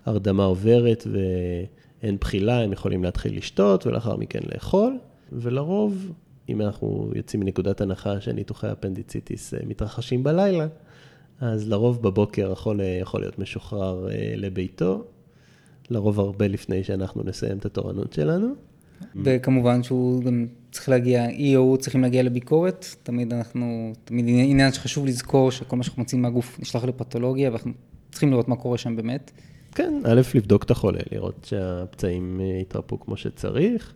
ההרדמה 0.05 0.43
עוברת 0.43 1.07
ואין 1.11 2.17
בחילה, 2.17 2.61
הם 2.61 2.73
יכולים 2.73 3.03
להתחיל 3.03 3.37
לשתות 3.37 3.87
ולאחר 3.87 4.15
מכן 4.15 4.39
לאכול, 4.53 4.97
ולרוב, 5.31 6.11
אם 6.49 6.61
אנחנו 6.61 7.11
יוצאים 7.15 7.39
מנקודת 7.41 7.81
הנחה 7.81 8.21
שניתוחי 8.21 8.71
אפנדיציטיס 8.71 9.53
אה, 9.53 9.59
מתרחשים 9.67 10.23
בלילה, 10.23 10.67
אז 11.41 11.69
לרוב 11.69 12.01
בבוקר 12.01 12.51
החולה 12.51 12.83
יכול 12.83 13.21
להיות 13.21 13.39
משוחרר 13.39 14.07
לביתו, 14.35 15.03
לרוב 15.89 16.19
הרבה 16.19 16.47
לפני 16.47 16.83
שאנחנו 16.83 17.23
נסיים 17.23 17.57
את 17.57 17.65
התורנות 17.65 18.13
שלנו. 18.13 18.47
וכמובן 19.15 19.83
שהוא 19.83 20.23
גם 20.23 20.47
צריך 20.71 20.89
להגיע, 20.89 21.23
היא 21.23 21.57
או 21.57 21.61
הוא 21.61 21.77
צריכים 21.77 22.01
להגיע 22.01 22.23
לביקורת, 22.23 22.85
תמיד 23.03 23.33
אנחנו, 23.33 23.93
תמיד 24.03 24.25
עניין 24.27 24.71
שחשוב 24.71 25.05
לזכור 25.05 25.51
שכל 25.51 25.75
מה 25.75 25.83
שאנחנו 25.83 26.01
מוצאים 26.01 26.21
מהגוף 26.21 26.59
נשלח 26.59 26.83
לפתולוגיה, 26.83 27.49
ואנחנו 27.49 27.71
צריכים 28.11 28.31
לראות 28.31 28.47
מה 28.47 28.55
קורה 28.55 28.77
שם 28.77 28.95
באמת. 28.95 29.31
כן, 29.75 30.01
א', 30.05 30.21
לבדוק 30.35 30.63
את 30.63 30.71
החולה, 30.71 30.99
לראות 31.11 31.45
שהפצעים 31.49 32.41
אה, 32.41 32.59
יתרפאו 32.61 32.99
כמו 32.99 33.17
שצריך. 33.17 33.93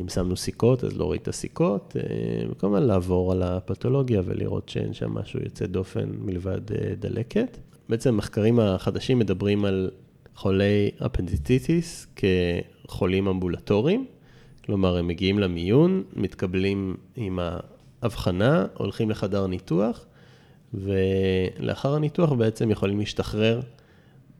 אם 0.00 0.08
שמנו 0.08 0.36
סיכות, 0.36 0.84
אז 0.84 0.96
להוריד 0.96 1.20
את 1.20 1.28
הסיכות, 1.28 1.96
אה, 1.96 2.46
וכמובן 2.50 2.82
לעבור 2.82 3.32
על 3.32 3.42
הפתולוגיה 3.42 4.22
ולראות 4.24 4.68
שאין 4.68 4.92
שם 4.92 5.10
משהו 5.10 5.40
יוצא 5.44 5.66
דופן 5.66 6.10
מלבד 6.20 6.72
אה, 6.72 6.94
דלקת. 6.98 7.58
בעצם 7.88 8.14
המחקרים 8.14 8.60
החדשים 8.60 9.18
מדברים 9.18 9.64
על 9.64 9.90
חולי 10.36 10.90
appendicitis 11.06 12.06
כחולים 12.16 13.28
אמבולטוריים, 13.28 14.06
כלומר, 14.64 14.96
הם 14.96 15.06
מגיעים 15.06 15.38
למיון, 15.38 16.02
מתקבלים 16.16 16.96
עם 17.16 17.38
האבחנה, 18.02 18.66
הולכים 18.74 19.10
לחדר 19.10 19.46
ניתוח, 19.46 20.06
ולאחר 20.74 21.94
הניתוח 21.94 22.32
בעצם 22.32 22.70
יכולים 22.70 22.98
להשתחרר 22.98 23.60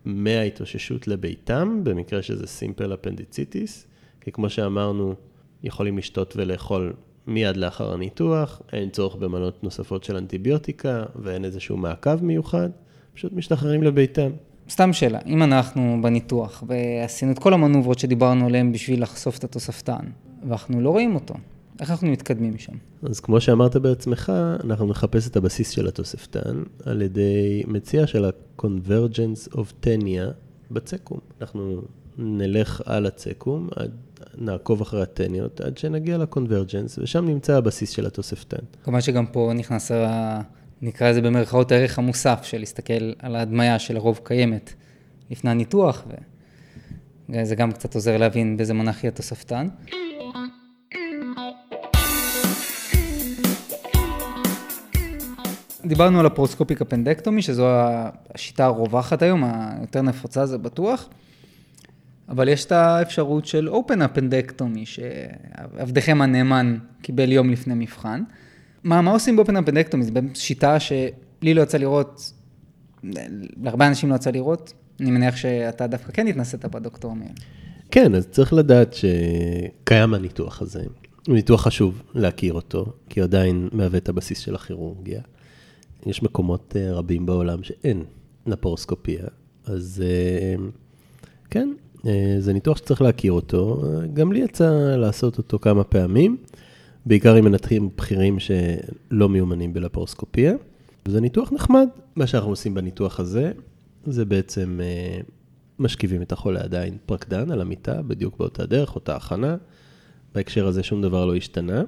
מההתאוששות 0.05 1.09
לביתם, 1.09 1.81
במקרה 1.85 2.23
שזה 2.23 2.47
simple 2.47 2.95
appendicitis, 2.95 3.87
כי 4.21 4.33
כמו 4.33 4.51
שאמרנו, 4.51 5.15
יכולים 5.63 5.99
לשתות 5.99 6.37
ולאכול 6.37 6.93
מיד 7.27 7.57
לאחר 7.57 7.93
הניתוח, 7.93 8.63
אין 8.73 8.91
צורך 8.91 9.17
במנות 9.17 9.65
נוספות 9.65 10.05
של 10.05 10.17
אנטיביוטיקה 10.17 11.05
ואין 11.17 11.45
איזשהו 11.45 11.77
מעקב 11.77 12.25
מיוחד, 12.25 12.71
פשוט 13.15 13.33
משתחררים 13.33 13.83
לביתם. 13.83 14.31
סתם 14.71 14.93
שאלה, 14.93 15.19
אם 15.27 15.43
אנחנו 15.43 15.99
בניתוח 16.03 16.65
ועשינו 16.67 17.33
את 17.33 17.39
כל 17.39 17.55
המנוברות 17.55 17.99
שדיברנו 17.99 18.47
עליהן 18.47 18.73
בשביל 18.73 19.03
לחשוף 19.03 19.39
את 19.39 19.45
התוספתן, 19.45 20.05
ואנחנו 20.49 20.81
לא 20.81 20.91
רואים 20.91 21.15
אותו, 21.15 21.35
איך 21.81 21.91
אנחנו 21.91 22.09
מתקדמים 22.09 22.55
משם? 22.55 22.73
אז 23.03 23.21
כמו 23.21 23.41
שאמרת 23.41 23.77
בעצמך, 23.77 24.33
אנחנו 24.65 24.87
נחפש 24.87 25.29
את 25.29 25.37
הבסיס 25.37 25.71
של 25.71 25.89
התוספתן 25.89 26.63
על 26.85 27.03
ידי 27.03 27.63
מציאה 27.67 28.07
של 28.07 28.25
ה-convergence 28.25 29.53
of 29.53 29.85
tenia 29.85 30.33
בצקום. 30.71 31.19
אנחנו 31.41 31.81
נלך 32.19 32.83
על 32.85 33.07
הצקום, 33.07 33.69
עד, 33.77 33.91
נעקוב 34.39 34.81
אחרי 34.81 35.03
הטניות 35.03 35.61
עד 35.61 35.79
שנגיע 35.79 36.19
לקונברג'נס, 36.19 36.99
ושם 36.99 37.25
נמצא 37.25 37.57
הבסיס 37.57 37.91
של 37.91 38.07
התוספתן. 38.07 38.65
כמובן 38.85 39.01
שגם 39.01 39.27
פה 39.27 39.53
נכנס 39.55 39.91
ה... 39.91 40.41
נקרא 40.83 41.11
לזה 41.11 41.23
במרכאות 41.23 41.73
הערך 41.73 41.99
המוסף 41.99 42.41
של 42.43 42.59
להסתכל 42.59 43.13
על 43.19 43.37
ההדמיה 43.37 43.79
שלרוב 43.79 44.21
קיימת 44.25 44.75
לפני 45.31 45.51
הניתוח, 45.51 46.05
וזה 47.29 47.55
גם 47.55 47.73
קצת 47.73 47.95
עוזר 47.95 48.17
להבין 48.17 48.57
באיזה 48.57 48.75
מונח 48.75 49.05
יהיה 49.05 49.11
תוספתן. 49.11 49.69
דיברנו 55.85 56.21
על 56.21 56.27
הפרוסקופיק 56.27 56.81
אפנדקטומי, 56.81 57.43
שזו 57.43 57.67
השיטה 58.35 58.65
הרווחת 58.65 59.23
היום, 59.23 59.45
היותר 59.45 60.03
נפוצה 60.03 60.47
זה 60.47 60.59
בטוח, 60.59 61.09
אבל 62.29 62.49
יש 62.49 62.65
את 62.65 62.73
האפשרות 62.73 63.47
של 63.47 63.69
אופן 63.69 64.03
אפנדקטומי, 64.03 64.87
שעבדכם 64.87 66.23
הנאמן 66.23 66.79
קיבל 67.03 67.33
יום 67.33 67.51
לפני 67.51 67.75
מבחן. 67.77 68.23
מה, 68.87 69.03
מה 69.03 69.11
עושים 69.11 69.37
באופן 69.37 69.57
אפנדקטומי? 69.57 70.05
זו 70.05 70.13
שיטה 70.35 70.81
שלי 70.81 71.55
לא 71.55 71.63
יצא 71.63 71.79
לראות, 71.79 72.33
להרבה 73.63 73.87
אנשים 73.87 74.11
לא 74.11 74.15
יצא 74.15 74.31
לראות. 74.31 74.73
אני 75.01 75.11
מניח 75.11 75.37
שאתה 75.37 75.87
דווקא 75.87 76.13
כן 76.13 76.27
התנסית 76.27 76.65
בדוקטור 76.65 77.17
מאיר. 77.17 77.31
כן, 77.91 78.15
אז 78.15 78.27
צריך 78.27 78.53
לדעת 78.53 78.95
שקיים 78.95 80.15
הניתוח 80.15 80.63
הזה. 80.63 80.83
הוא 81.27 81.35
ניתוח 81.35 81.63
חשוב 81.63 82.03
להכיר 82.15 82.53
אותו, 82.53 82.87
כי 83.09 83.21
הוא 83.21 83.25
עדיין 83.25 83.69
מהווה 83.73 83.99
את 83.99 84.09
הבסיס 84.09 84.39
של 84.39 84.55
הכירורגיה. 84.55 85.21
יש 86.07 86.23
מקומות 86.23 86.77
אה, 86.77 86.93
רבים 86.93 87.27
בעולם 87.27 87.63
שאין 87.63 88.05
לפרוסקופיה, 88.47 89.25
אז 89.65 90.03
אה, 90.07 90.65
כן, 91.51 91.73
אה, 92.07 92.37
זה 92.39 92.53
ניתוח 92.53 92.77
שצריך 92.77 93.03
להכיר 93.03 93.33
אותו. 93.33 93.83
גם 94.15 94.33
לי 94.33 94.41
יצא 94.41 94.97
לעשות 94.97 95.39
אותו 95.39 95.59
כמה 95.59 95.85
פעמים. 95.85 96.37
בעיקר 97.07 97.35
עם 97.35 97.45
מנתחים 97.45 97.91
בכירים 97.97 98.39
שלא 98.39 99.29
מיומנים 99.29 99.73
בלפרוסקופיה. 99.73 100.55
זה 101.09 101.21
ניתוח 101.21 101.53
נחמד. 101.53 101.89
מה 102.17 102.27
שאנחנו 102.27 102.51
עושים 102.51 102.75
בניתוח 102.75 103.21
הזה, 103.21 103.53
זה 104.07 104.25
בעצם 104.25 104.81
אה, 104.83 105.21
משכיבים 105.79 106.23
את 106.23 106.33
החולה 106.33 106.61
עדיין 106.61 106.97
פרקדן 107.07 107.51
על 107.51 107.61
המיטה, 107.61 108.03
בדיוק 108.03 108.39
באותה 108.39 108.67
דרך, 108.67 108.95
אותה 108.95 109.17
הכנה. 109.17 109.57
בהקשר 110.35 110.67
הזה 110.67 110.83
שום 110.83 111.03
דבר 111.03 111.27
לא 111.27 111.37
השתנה, 111.37 111.83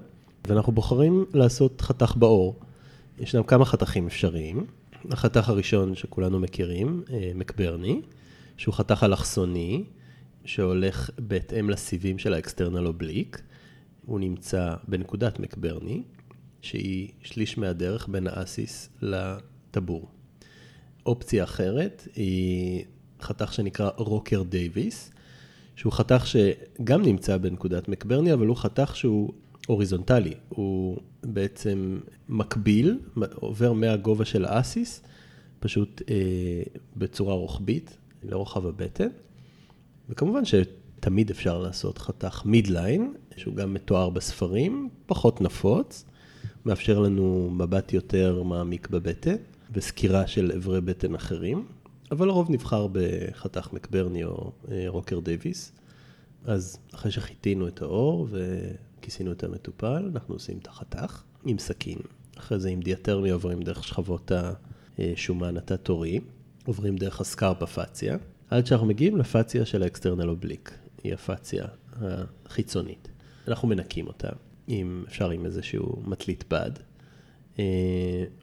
ואנחנו 0.49 0.73
בוחרים 0.73 1.25
לעשות 1.35 1.81
חתך 1.81 2.15
בעור. 2.17 2.61
ישנם 3.21 3.43
כמה 3.43 3.65
חתכים 3.65 4.07
אפשריים. 4.07 4.67
החתך 5.11 5.49
הראשון 5.49 5.95
שכולנו 5.95 6.41
מכירים, 6.41 7.03
אה, 7.13 7.31
מקברני, 7.35 8.01
שהוא 8.57 8.75
חתך 8.75 9.03
אלכסוני, 9.05 9.85
שהולך 10.45 11.11
בהתאם 11.19 11.71
לסיבים 11.71 12.19
של 12.19 12.35
ה 12.35 12.41
external 12.41 12.87
oblique. 12.87 13.43
הוא 14.09 14.21
נמצא 14.21 14.75
בנקודת 14.89 15.41
מקברני, 15.41 16.03
שהיא 16.63 17.09
שליש 17.23 17.59
מהדרך 17.59 18.09
בין 18.09 18.27
ה 18.27 18.39
ASIS 18.39 18.89
לטבור. 19.03 20.09
אופציה 21.07 21.45
אחרת 21.45 22.09
היא 22.15 22.85
חתך 23.21 23.53
שנקרא 23.53 23.91
רוקי 23.97 24.43
דייוויס, 24.43 25.11
שהוא 25.77 25.93
חתך 25.93 26.27
שגם 26.27 27.03
נמצא 27.03 27.37
בנקודת 27.37 27.89
מקברני, 27.89 28.33
אבל 28.33 28.47
הוא 28.47 28.57
חתך 28.57 28.97
שהוא 28.97 29.33
הוריזונטלי. 29.67 30.35
הוא 30.49 30.99
בעצם 31.23 32.01
מקביל, 32.29 32.99
עובר 33.35 33.73
מהגובה 33.73 34.25
של 34.25 34.45
ה 34.45 34.55
ASIS, 34.55 35.03
פשוט 35.61 36.03
אה, 36.11 36.17
בצורה 36.97 37.35
רוחבית, 37.35 37.97
לרוחב 38.23 38.67
הבטן. 38.67 39.09
וכמובן 40.09 40.45
שתמיד 40.99 41.31
אפשר 41.31 41.59
לעשות 41.59 41.99
חתך 41.99 42.43
מידליין, 42.45 43.15
שהוא 43.37 43.55
גם 43.55 43.75
מתואר 43.75 44.11
בספרים, 44.11 44.89
פחות 45.07 45.41
נפוץ, 45.41 46.05
מאפשר 46.67 46.99
לנו 46.99 47.51
מבט 47.53 47.93
יותר 47.93 48.43
מעמיק 48.43 48.89
בבטן, 48.89 49.35
וסקירה 49.73 50.27
של 50.27 50.53
אברי 50.57 50.81
בטן 50.81 51.15
אחרים. 51.15 51.67
אבל 52.11 52.27
לרוב 52.27 52.51
נבחר 52.51 52.87
בחתך 52.93 53.69
מקברני 53.73 54.25
או 54.25 54.53
אה, 54.71 54.85
רוקר 54.89 55.21
דייוויס. 55.21 55.73
אז 56.45 56.79
אחרי 56.95 57.11
שחיטינו 57.11 57.69
את 57.69 57.83
האור 57.83 58.29
וכיסינו 58.31 59.33
את 59.33 59.45
המטופל, 59.45 60.11
אנחנו 60.15 60.35
עושים 60.35 60.59
את 60.59 60.67
החתך 60.67 61.23
עם 61.45 61.59
סכין. 61.59 61.99
אחרי 62.39 62.61
זה 62.61 62.69
עם 62.69 62.81
דיאטרמי 62.81 63.31
עוברים 63.31 63.63
דרך 63.63 63.85
שכבות 63.85 64.33
השומן 64.99 65.57
התת-עורי, 65.57 66.21
עוברים 66.67 66.97
דרך 66.97 67.21
הסקרפה 67.21 67.67
פציה, 67.67 68.17
עד 68.51 68.67
שאנחנו 68.67 68.87
מגיעים 68.87 69.17
לפציה 69.17 69.65
של 69.65 69.83
ה 69.83 69.88
external 69.88 70.29
oblique, 70.29 70.79
היא 71.05 71.15
הפציה 71.15 71.65
החיצונית. 72.47 73.09
אנחנו 73.49 73.69
מנקים 73.69 74.07
אותה, 74.07 74.29
אם 74.69 75.05
אפשר 75.09 75.31
עם 75.31 75.47
איזשהו 75.47 76.03
מטלית 76.07 76.45
בד. 76.51 76.71
אה, 77.59 77.65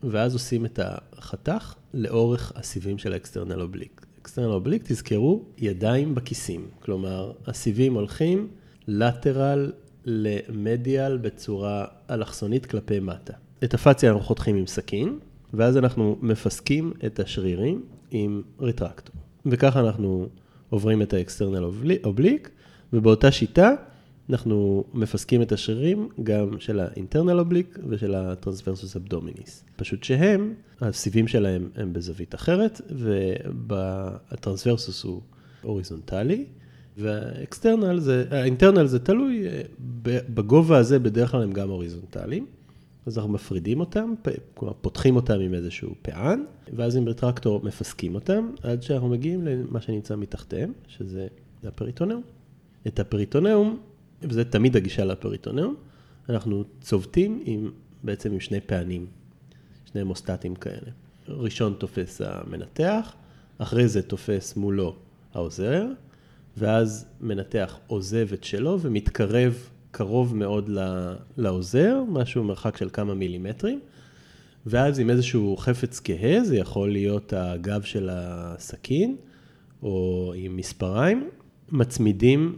ואז 0.04 0.34
עושים 0.34 0.66
את 0.66 0.80
החתך 0.84 1.76
לאורך 1.94 2.54
הסיבים 2.56 2.98
של 2.98 3.14
ה 3.14 3.19
external 3.19 3.62
oblique. 3.62 4.06
External 4.22 4.52
oblique, 4.52 4.84
תזכרו, 4.86 5.44
ידיים 5.58 6.16
בכיסים. 6.16 6.70
כלומר, 6.80 7.32
הסיבים 7.48 7.94
הולכים 7.94 8.48
lateral 8.88 9.72
ל 10.06 10.22
medial 10.22 11.18
בצורה 11.18 11.86
אלכסונית 12.10 12.66
כלפי 12.66 13.00
מטה. 13.00 13.34
את 13.64 13.74
הפציה 13.74 14.10
אנחנו 14.10 14.24
חותכים 14.24 14.56
עם 14.56 14.68
סכין, 14.68 15.20
ואז 15.54 15.78
אנחנו 15.78 16.18
מפסקים 16.22 16.94
את 17.06 17.20
השרירים 17.20 17.86
עם 18.12 18.42
retractor. 18.60 19.16
וככה 19.46 19.80
אנחנו 19.80 20.28
עוברים 20.76 21.02
את 21.02 21.14
ה 21.14 21.19
external 21.19 21.64
oblique, 22.04 22.50
ובאותה 22.94 23.32
שיטה 23.32 23.72
אנחנו 24.30 24.84
מפסקים 24.94 25.42
את 25.42 25.52
השרירים 25.52 26.10
גם 26.24 26.60
של 26.60 26.80
ה 26.80 26.86
internal 26.86 27.40
oblique 27.40 27.80
ושל 27.90 28.16
ה 28.16 28.22
transversus 28.22 28.96
abdominis. 28.96 29.64
פשוט 29.76 30.04
שהם, 30.04 30.54
הסיבים 30.82 31.28
שלהם 31.28 31.70
הם 31.76 31.94
בזווית 31.94 32.36
אחרת, 32.36 32.82
וה 33.68 33.88
transversus 33.88 35.04
הוא 35.04 35.22
הוריזונטלי, 35.62 36.46
והאקסטרנל 36.98 38.00
זה, 38.00 38.26
זה 38.86 39.00
תלוי, 39.00 39.44
בגובה 40.04 40.78
הזה 40.78 41.00
בדרך 41.00 41.32
כלל 41.32 41.44
הם 41.44 41.52
גם 41.52 41.70
הוריזונטליים. 41.70 42.46
אז 43.06 43.18
אנחנו 43.18 43.34
מפרידים 43.34 43.80
אותם, 43.80 44.14
כלומר 44.54 44.74
פותחים 44.82 45.16
אותם 45.16 45.40
עם 45.40 45.54
איזשהו 45.54 45.96
פען, 46.02 46.44
ואז 46.76 46.96
עם 46.96 47.08
רטרקטור 47.08 47.62
מפסקים 47.64 48.16
אותם, 48.16 48.50
עד 48.64 48.84
שאנחנו 48.84 49.10
מגיעים 49.10 49.48
למה 49.48 49.82
שנמצא 49.82 50.16
מתחתיהם, 50.16 50.74
שזה 50.88 51.28
הפריטונאום. 51.64 52.22
את 52.88 53.00
הפריטונאום 53.00 53.80
וזה 54.22 54.46
תמיד 54.46 54.76
הגישה 54.76 55.06
לפריטונאום, 55.06 55.76
אנחנו 56.30 56.64
צובטים 56.82 57.42
עם, 57.46 57.72
בעצם 58.04 58.32
עם 58.32 58.40
שני 58.40 58.62
פענים, 58.62 59.06
שני 59.86 60.04
מוסטטים 60.04 60.56
כאלה. 60.56 60.92
ראשון 61.28 61.74
תופס 61.78 62.22
המנתח, 62.22 63.14
אחרי 63.58 63.88
זה 63.88 64.02
תופס 64.02 64.56
מולו 64.56 64.96
העוזר, 65.34 65.86
ואז 66.58 67.06
מנתח 67.22 67.80
עוזב 67.88 68.28
את 68.34 68.44
שלו 68.44 68.80
ומתקרב 68.82 69.70
קרוב 69.98 70.36
מאוד 70.36 70.70
לעוזר, 71.38 72.04
משהו 72.08 72.44
מרחק 72.44 72.78
של 72.78 72.90
כמה 72.94 73.14
מילימטרים, 73.14 73.80
ואז 74.66 75.00
עם 75.00 75.10
איזשהו 75.10 75.58
חפץ 75.58 76.02
כהה, 76.04 76.44
זה 76.44 76.58
יכול 76.58 76.92
להיות 76.92 77.34
הגב 77.34 77.82
של 77.82 78.10
הסכין, 78.12 79.16
או 79.84 80.34
עם 80.36 80.58
מספריים, 80.58 81.30
מצמידים 81.72 82.58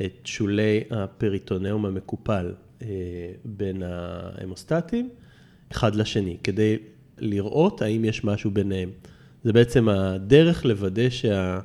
את 0.00 0.20
שולי 0.24 0.80
הפריטונאום 0.90 1.86
המקופל 1.86 2.54
אה, 2.82 2.86
בין 3.44 3.82
ההמוסטטים, 3.82 5.08
אחד 5.72 5.94
לשני, 5.94 6.36
כדי 6.44 6.76
לראות 7.18 7.82
האם 7.82 8.04
יש 8.04 8.24
משהו 8.24 8.50
ביניהם. 8.50 8.90
זה 9.44 9.52
בעצם 9.52 9.88
הדרך 9.88 10.64
לוודא 10.64 11.10
שה... 11.10 11.60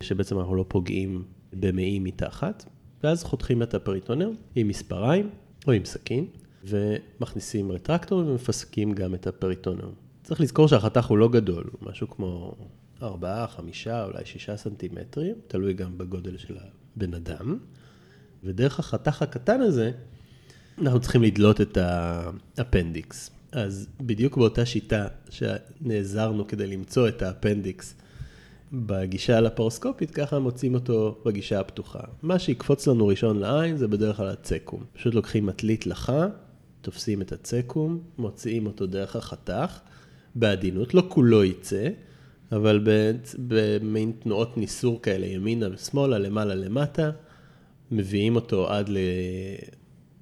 שבעצם 0.00 0.38
אנחנו 0.38 0.54
לא 0.54 0.64
פוגעים 0.68 1.22
במעי 1.52 1.98
מתחת, 1.98 2.64
ואז 3.04 3.24
חותכים 3.24 3.62
את 3.62 3.74
הפריטונאום 3.74 4.36
עם 4.54 4.68
מספריים 4.68 5.30
או 5.66 5.72
עם 5.72 5.84
סכין, 5.84 6.26
ומכניסים 6.64 7.72
רטרקטור 7.72 8.18
ומפסקים 8.18 8.92
גם 8.92 9.14
את 9.14 9.26
הפריטונאום. 9.26 9.92
צריך 10.22 10.40
לזכור 10.40 10.68
שהחתך 10.68 11.06
הוא 11.06 11.18
לא 11.18 11.28
גדול, 11.28 11.64
הוא 11.72 11.90
משהו 11.90 12.10
כמו 12.10 12.54
4, 13.02 13.46
5, 13.46 13.88
אולי 13.88 14.24
6 14.24 14.50
סנטימטרים, 14.50 15.34
תלוי 15.46 15.74
גם 15.74 15.98
בגודל 15.98 16.36
של 16.36 16.56
בן 16.96 17.14
אדם, 17.14 17.58
ודרך 18.44 18.78
החתך 18.78 19.22
הקטן 19.22 19.60
הזה, 19.60 19.90
אנחנו 20.78 21.00
צריכים 21.00 21.22
לדלות 21.22 21.60
את 21.60 21.78
האפנדיקס. 22.56 23.30
אז 23.52 23.88
בדיוק 24.00 24.36
באותה 24.36 24.66
שיטה 24.66 25.08
שנעזרנו 25.30 26.46
כדי 26.46 26.66
למצוא 26.66 27.08
את 27.08 27.22
האפנדיקס 27.22 27.94
בגישה 28.72 29.36
הלפרוסקופית, 29.36 30.10
ככה 30.10 30.38
מוצאים 30.38 30.74
אותו 30.74 31.18
בגישה 31.24 31.60
הפתוחה. 31.60 32.00
מה 32.22 32.38
שיקפוץ 32.38 32.86
לנו 32.86 33.06
ראשון 33.06 33.38
לעין 33.38 33.76
זה 33.76 33.88
בדרך 33.88 34.16
כלל 34.16 34.28
הצקום. 34.28 34.84
פשוט 34.92 35.14
לוקחים 35.14 35.46
מטלית 35.46 35.86
לחה, 35.86 36.26
תופסים 36.80 37.22
את 37.22 37.32
הצקום, 37.32 38.02
מוציאים 38.18 38.66
אותו 38.66 38.86
דרך 38.86 39.16
החתך, 39.16 39.78
בעדינות, 40.34 40.94
לא 40.94 41.02
כולו 41.08 41.44
יצא, 41.44 41.88
אבל 42.52 42.86
במין 43.48 44.12
תנועות 44.18 44.56
ניסור 44.56 45.02
כאלה, 45.02 45.26
ימינה 45.26 45.68
ושמאלה, 45.72 46.18
למעלה 46.18 46.54
למטה, 46.54 47.10
מביאים 47.90 48.36
אותו 48.36 48.70
עד, 48.70 48.88
ל... 48.88 48.98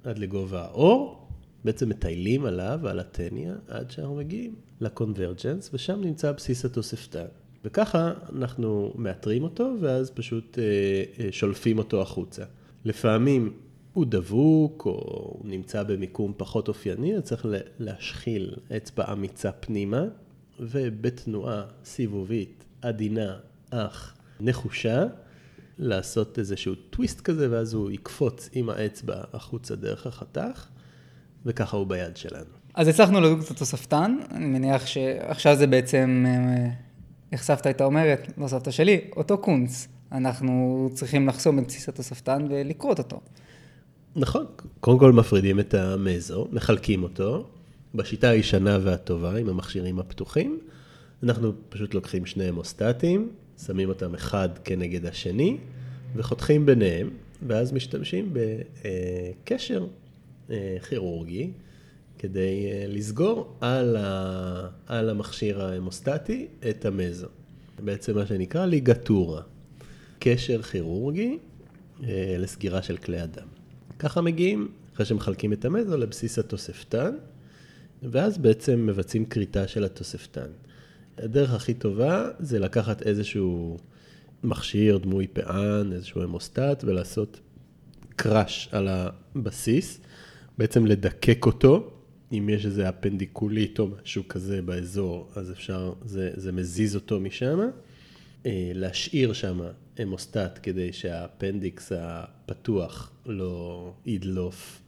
עד 0.03 0.19
לגובה 0.19 0.61
האור, 0.61 1.27
בעצם 1.65 1.89
מטיילים 1.89 2.45
עליו, 2.45 2.79
על 2.87 2.99
הטניה, 2.99 3.53
עד 3.67 3.91
שאנחנו 3.91 4.15
מגיעים 4.15 4.55
לקונברג'נס, 4.81 5.69
ושם 5.73 6.01
נמצא 6.01 6.31
בסיס 6.31 6.65
התוספתן. 6.65 7.25
וככה 7.65 8.13
אנחנו 8.35 8.93
מאתרים 8.95 9.43
אותו, 9.43 9.73
ואז 9.79 10.09
פשוט 10.11 10.59
אה, 10.59 10.63
אה, 11.25 11.31
שולפים 11.31 11.77
אותו 11.77 12.01
החוצה. 12.01 12.43
לפעמים 12.85 13.53
הוא 13.93 14.05
דבוק, 14.09 14.85
או 14.85 14.91
הוא 14.91 15.49
נמצא 15.49 15.83
במיקום 15.83 16.33
פחות 16.37 16.67
אופייני, 16.67 17.15
אז 17.15 17.23
צריך 17.23 17.45
להשחיל 17.79 18.55
אצבע 18.77 19.11
אמיצה 19.11 19.51
פנימה, 19.51 20.03
ובתנועה 20.59 21.63
סיבובית 21.85 22.63
עדינה, 22.81 23.37
אך 23.69 24.17
נחושה, 24.39 25.05
לעשות 25.77 26.39
איזשהו 26.39 26.75
טוויסט 26.75 27.21
כזה, 27.21 27.51
ואז 27.51 27.73
הוא 27.73 27.91
יקפוץ 27.91 28.49
עם 28.53 28.69
האצבע 28.69 29.23
החוצה 29.33 29.75
דרך 29.75 30.07
החתך, 30.07 30.67
וככה 31.45 31.77
הוא 31.77 31.87
ביד 31.87 32.17
שלנו. 32.17 32.59
אז 32.73 32.87
הצלחנו 32.87 33.21
לדוג 33.21 33.39
את 33.39 33.51
התוספתן, 33.51 34.17
אני 34.31 34.45
מניח 34.45 34.85
שעכשיו 34.85 35.55
זה 35.55 35.67
בעצם, 35.67 36.25
אה, 36.27 36.69
איך 37.31 37.43
סבתא 37.43 37.67
הייתה 37.67 37.85
אומרת, 37.85 38.27
לא 38.37 38.47
סבתא 38.47 38.71
שלי, 38.71 39.01
אותו 39.15 39.37
קונץ. 39.37 39.87
אנחנו 40.11 40.89
צריכים 40.93 41.27
לחסום 41.27 41.59
את 41.59 41.67
בסיס 41.67 41.89
התוספתן 41.89 42.47
ולקרות 42.49 42.99
אותו. 42.99 43.19
נכון, 44.15 44.45
קודם 44.79 44.99
כל 44.99 45.11
מפרידים 45.11 45.59
את 45.59 45.73
המזו, 45.73 46.47
מחלקים 46.51 47.03
אותו, 47.03 47.47
בשיטה 47.95 48.29
הישנה 48.29 48.77
והטובה, 48.83 49.37
עם 49.37 49.49
המכשירים 49.49 49.99
הפתוחים, 49.99 50.59
אנחנו 51.23 51.51
פשוט 51.69 51.93
לוקחים 51.93 52.25
שני 52.25 52.43
המוסטטים, 52.43 53.29
שמים 53.65 53.89
אותם 53.89 54.15
אחד 54.15 54.49
כנגד 54.63 55.05
השני, 55.05 55.57
וחותכים 56.15 56.65
ביניהם, 56.65 57.09
ואז 57.47 57.73
משתמשים 57.73 58.33
בקשר 58.33 59.87
אה, 60.51 60.77
כירורגי, 60.89 61.51
כדי 62.19 62.69
אה, 62.71 62.85
לסגור 62.87 63.57
על, 63.61 63.97
ה... 63.99 64.67
על 64.87 65.09
המכשיר 65.09 65.61
ההמוסטטי 65.61 66.47
את 66.69 66.85
המזו. 66.85 67.27
בעצם 67.83 68.15
מה 68.15 68.25
שנקרא 68.25 68.65
ליגטורה, 68.65 69.41
קשר 70.19 70.61
כירורגי 70.61 71.37
אה, 72.03 72.35
לסגירה 72.39 72.81
של 72.81 72.97
כלי 72.97 73.19
הדם. 73.19 73.47
ככה 73.99 74.21
מגיעים, 74.21 74.71
אחרי 74.95 75.05
שמחלקים 75.05 75.53
את 75.53 75.65
המזו, 75.65 75.97
לבסיס 75.97 76.39
התוספתן, 76.39 77.15
ואז 78.03 78.37
בעצם 78.37 78.85
מבצעים 78.85 79.25
כריתה 79.25 79.67
של 79.67 79.83
התוספתן. 79.83 80.47
הדרך 81.17 81.53
הכי 81.53 81.73
טובה 81.73 82.29
זה 82.39 82.59
לקחת 82.59 83.01
איזשהו 83.01 83.77
מכשיר 84.43 84.97
דמוי 84.97 85.27
פען, 85.27 85.93
איזשהו 85.93 86.23
המוסטט, 86.23 86.83
ולעשות 86.83 87.39
קראש 88.15 88.69
על 88.71 88.87
הבסיס, 88.87 89.99
בעצם 90.57 90.85
לדקק 90.85 91.45
אותו. 91.45 91.98
אם 92.31 92.49
יש 92.49 92.65
איזה 92.65 92.89
אפנדיקולית 92.89 93.79
או 93.79 93.87
משהו 93.87 94.27
כזה 94.27 94.61
באזור, 94.61 95.29
אז 95.35 95.51
אפשר, 95.51 95.93
זה, 96.05 96.31
זה 96.35 96.51
מזיז 96.51 96.95
אותו 96.95 97.19
משם. 97.19 97.59
אה, 98.45 98.71
להשאיר 98.75 99.33
שם 99.33 99.59
hemostat 99.97 100.59
כדי 100.63 100.93
שהאפנדיקס 100.93 101.91
הפתוח 101.95 103.11
לא 103.25 103.93
ידלוף 104.05 104.81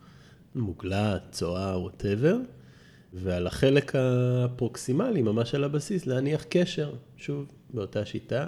מוגלה, 0.55 1.17
צואה, 1.31 1.79
whatever. 1.79 2.37
ועל 3.13 3.47
החלק 3.47 3.95
הפרוקסימלי, 3.95 5.21
ממש 5.21 5.55
על 5.55 5.63
הבסיס, 5.63 6.05
להניח 6.05 6.45
קשר. 6.49 6.93
שוב, 7.17 7.45
באותה 7.73 8.05
שיטה, 8.05 8.47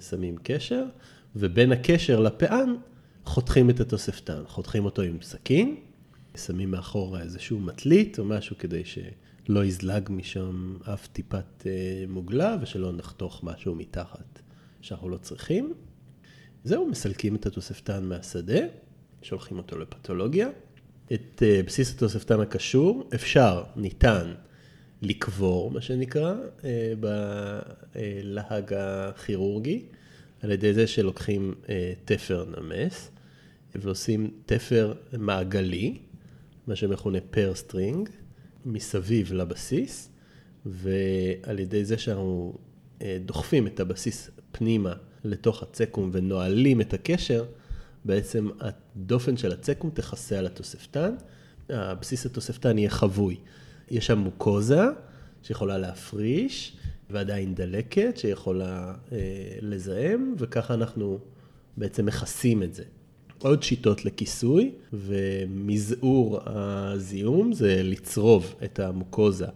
שמים 0.00 0.36
קשר, 0.42 0.84
ובין 1.36 1.72
הקשר 1.72 2.20
לפען 2.20 2.74
חותכים 3.24 3.70
את 3.70 3.80
התוספתן. 3.80 4.42
חותכים 4.46 4.84
אותו 4.84 5.02
עם 5.02 5.18
סכין, 5.22 5.76
שמים 6.36 6.70
מאחורה 6.70 7.22
איזשהו 7.22 7.60
מטלית 7.60 8.18
או 8.18 8.24
משהו 8.24 8.58
כדי 8.58 8.82
שלא 8.84 9.64
יזלג 9.64 10.08
משם 10.10 10.76
אף 10.92 11.06
טיפת 11.06 11.66
אה, 11.66 12.04
מוגלה 12.08 12.56
ושלא 12.62 12.92
נחתוך 12.92 13.44
משהו 13.44 13.74
מתחת 13.74 14.40
שאנחנו 14.80 15.08
לא 15.08 15.16
צריכים. 15.16 15.74
זהו, 16.64 16.88
מסלקים 16.88 17.34
את 17.34 17.46
התוספתן 17.46 18.04
מהשדה, 18.04 18.60
שולחים 19.22 19.58
אותו 19.58 19.78
לפתולוגיה. 19.78 20.48
את 21.12 21.42
אה, 21.42 21.60
בסיס 21.66 21.94
התוספתן 21.94 22.40
הקשור 22.40 23.08
אפשר, 23.14 23.64
ניתן, 23.76 24.34
לקבור, 25.02 25.70
מה 25.70 25.80
שנקרא, 25.80 26.34
אה, 26.64 26.92
בלהג 27.94 28.72
הכירורגי, 28.72 29.82
על 30.42 30.50
ידי 30.50 30.74
זה 30.74 30.86
שלוקחים 30.86 31.54
תפר 32.04 32.44
נמס 32.44 33.10
ועושים 33.74 34.30
תפר 34.46 34.94
מעגלי, 35.18 35.98
מה 36.66 36.76
שמכונה 36.76 37.18
purse 37.30 37.54
string, 37.54 38.08
מסביב 38.64 39.32
לבסיס, 39.32 40.08
ועל 40.66 41.58
ידי 41.58 41.84
זה 41.84 41.98
שאנחנו 41.98 42.54
אה, 43.02 43.18
דוחפים 43.24 43.66
את 43.66 43.80
הבסיס 43.80 44.30
פנימה 44.52 44.92
לתוך 45.24 45.62
הצקום 45.62 46.10
ונועלים 46.12 46.80
את 46.80 46.94
הקשר, 46.94 47.44
בעצם 48.04 48.48
הדופן 48.60 49.36
של 49.36 49.52
הצקום 49.52 49.90
תכסה 49.90 50.38
על 50.38 50.46
התוספתן, 50.46 51.14
הבסיס 51.68 52.26
התוספתן 52.26 52.78
יהיה 52.78 52.90
חבוי. 52.90 53.36
יש 53.90 54.06
שם 54.06 54.18
מוקוזה 54.18 54.84
שיכולה 55.42 55.78
להפריש, 55.78 56.76
ועדיין 57.10 57.54
דלקת 57.54 58.16
שיכולה 58.16 58.94
אה, 59.12 59.18
לזהם, 59.60 60.34
וככה 60.38 60.74
אנחנו 60.74 61.18
בעצם 61.76 62.06
מכסים 62.06 62.62
את 62.62 62.74
זה. 62.74 62.84
עוד 63.42 63.62
שיטות 63.62 64.04
לכיסוי, 64.04 64.70
ומזעור 64.92 66.40
הזיהום 66.46 67.52
זה 67.52 67.80
לצרוב 67.82 68.54
את 68.64 68.80
המוקוזה 68.80 69.46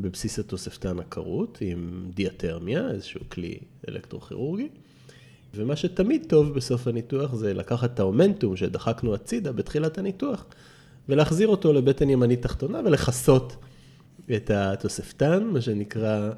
בבסיס 0.00 0.38
התוספתן 0.38 0.98
הכרות 0.98 1.58
עם 1.60 2.10
דיאטרמיה, 2.14 2.90
איזשהו 2.90 3.20
כלי 3.28 3.58
אלקטרוכירורגי. 3.88 4.68
ומה 5.54 5.76
שתמיד 5.76 6.24
טוב 6.28 6.54
בסוף 6.54 6.86
הניתוח 6.86 7.34
זה 7.34 7.54
לקחת 7.54 7.94
את 7.94 8.00
האומנטום 8.00 8.56
שדחקנו 8.56 9.14
הצידה 9.14 9.52
בתחילת 9.52 9.98
הניתוח, 9.98 10.44
ולהחזיר 11.08 11.48
אותו 11.48 11.72
לבטן 11.72 12.10
ימנית 12.10 12.42
תחתונה 12.42 12.80
ולכסות 12.84 13.56
את 14.36 14.50
התוספתן, 14.50 15.44
מה 15.44 15.60
שנקרא... 15.60 16.30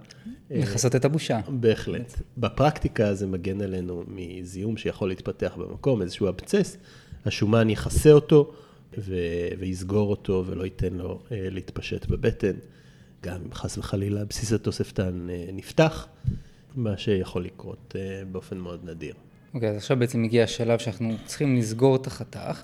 אה, 0.51 0.59
לכסות 0.59 0.97
את 0.97 1.05
הבושה. 1.05 1.41
בהחלט. 1.49 2.13
בפרקטיקה 2.39 3.15
זה 3.15 3.27
מגן 3.27 3.61
עלינו 3.61 4.05
מזיהום 4.09 4.77
שיכול 4.77 5.09
להתפתח 5.09 5.53
במקום, 5.57 6.03
איזשהו 6.03 6.29
אבצס, 6.29 6.77
השומן 7.25 7.71
יכסה 7.71 8.11
אותו 8.11 8.53
ו- 8.99 9.49
ויסגור 9.59 10.11
אותו 10.11 10.45
ולא 10.47 10.65
ייתן 10.65 10.93
לו 10.93 11.21
uh, 11.27 11.31
להתפשט 11.31 12.07
בבטן. 12.07 12.53
גם 13.23 13.41
אם 13.45 13.53
חס 13.53 13.79
וחלילה 13.79 14.25
בסיס 14.25 14.53
התוספתן 14.53 15.27
uh, 15.29 15.53
נפתח, 15.53 16.07
מה 16.77 16.97
שיכול 16.97 17.45
לקרות 17.45 17.97
באופן 18.33 18.59
מאוד 18.59 18.81
נדיר. 18.85 19.15
אוקיי, 19.55 19.69
okay, 19.69 19.73
אז 19.73 19.77
עכשיו 19.77 19.97
בעצם 19.97 20.25
הגיע 20.25 20.45
השלב 20.45 20.79
שאנחנו 20.79 21.15
צריכים 21.27 21.57
לסגור 21.57 21.97
את 21.97 22.07
החתך. 22.07 22.63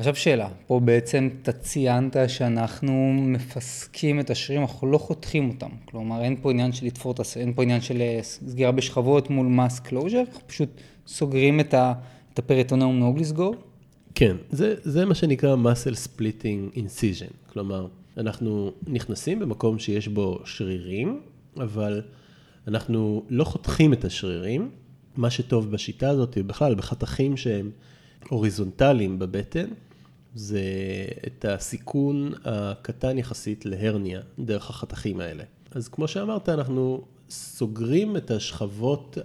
עכשיו 0.00 0.14
שאלה, 0.14 0.48
פה 0.66 0.80
בעצם 0.80 1.28
אתה 1.42 1.52
ציינת 1.52 2.16
שאנחנו 2.28 3.12
מפסקים 3.14 4.20
את 4.20 4.30
השרירים, 4.30 4.62
אנחנו 4.62 4.86
לא 4.86 4.98
חותכים 4.98 5.48
אותם. 5.48 5.68
כלומר, 5.84 6.22
אין 6.22 6.36
פה 6.42 6.50
עניין 6.50 6.72
של 6.72 6.86
לתפור 6.86 7.12
את 7.12 7.20
השריר, 7.20 7.42
אין 7.42 7.52
פה 7.54 7.62
עניין 7.62 7.80
של 7.80 8.00
אה, 8.00 8.18
סגירה 8.22 8.72
בשכבות 8.72 9.30
מול 9.30 9.46
mass 9.46 9.80
closure, 9.80 10.20
אנחנו 10.20 10.40
פשוט 10.46 10.68
סוגרים 11.06 11.60
את, 11.60 11.74
ה, 11.74 11.92
את 12.34 12.38
הפריטונאום 12.38 12.98
נהוג 12.98 13.18
לסגור. 13.18 13.54
כן, 14.14 14.36
זה, 14.50 14.74
זה 14.82 15.04
מה 15.04 15.14
שנקרא 15.14 15.56
muscle 15.56 16.18
splitting 16.18 16.76
incision. 16.76 17.52
כלומר, 17.52 17.86
אנחנו 18.16 18.72
נכנסים 18.86 19.38
במקום 19.38 19.78
שיש 19.78 20.08
בו 20.08 20.38
שרירים, 20.44 21.20
אבל 21.56 22.02
אנחנו 22.68 23.22
לא 23.28 23.44
חותכים 23.44 23.92
את 23.92 24.04
השרירים. 24.04 24.70
מה 25.16 25.30
שטוב 25.30 25.70
בשיטה 25.70 26.08
הזאת, 26.10 26.38
בכלל, 26.38 26.74
בחתכים 26.74 27.36
שהם 27.36 27.70
הוריזונטליים 28.28 29.18
בבטן, 29.18 29.66
זה 30.34 30.62
את 31.26 31.44
הסיכון 31.44 32.32
הקטן 32.44 33.18
יחסית 33.18 33.66
להרניה 33.66 34.20
דרך 34.38 34.70
החתכים 34.70 35.20
האלה. 35.20 35.44
אז 35.70 35.88
כמו 35.88 36.08
שאמרת, 36.08 36.48
אנחנו 36.48 37.04
סוגרים 37.30 38.16
את 38.16 38.30
השכבות 38.30 39.18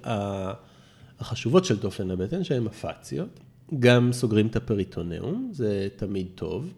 החשובות 1.19 1.65
של 1.65 1.79
דופן 1.79 2.11
הבטן, 2.11 2.43
שהן 2.43 2.67
הפאציות. 2.67 3.39
גם 3.79 4.13
סוגרים 4.13 4.47
את 4.47 4.55
הפריטונאום, 4.55 5.49
זה 5.53 5.87
תמיד 5.95 6.27
טוב. 6.35 6.73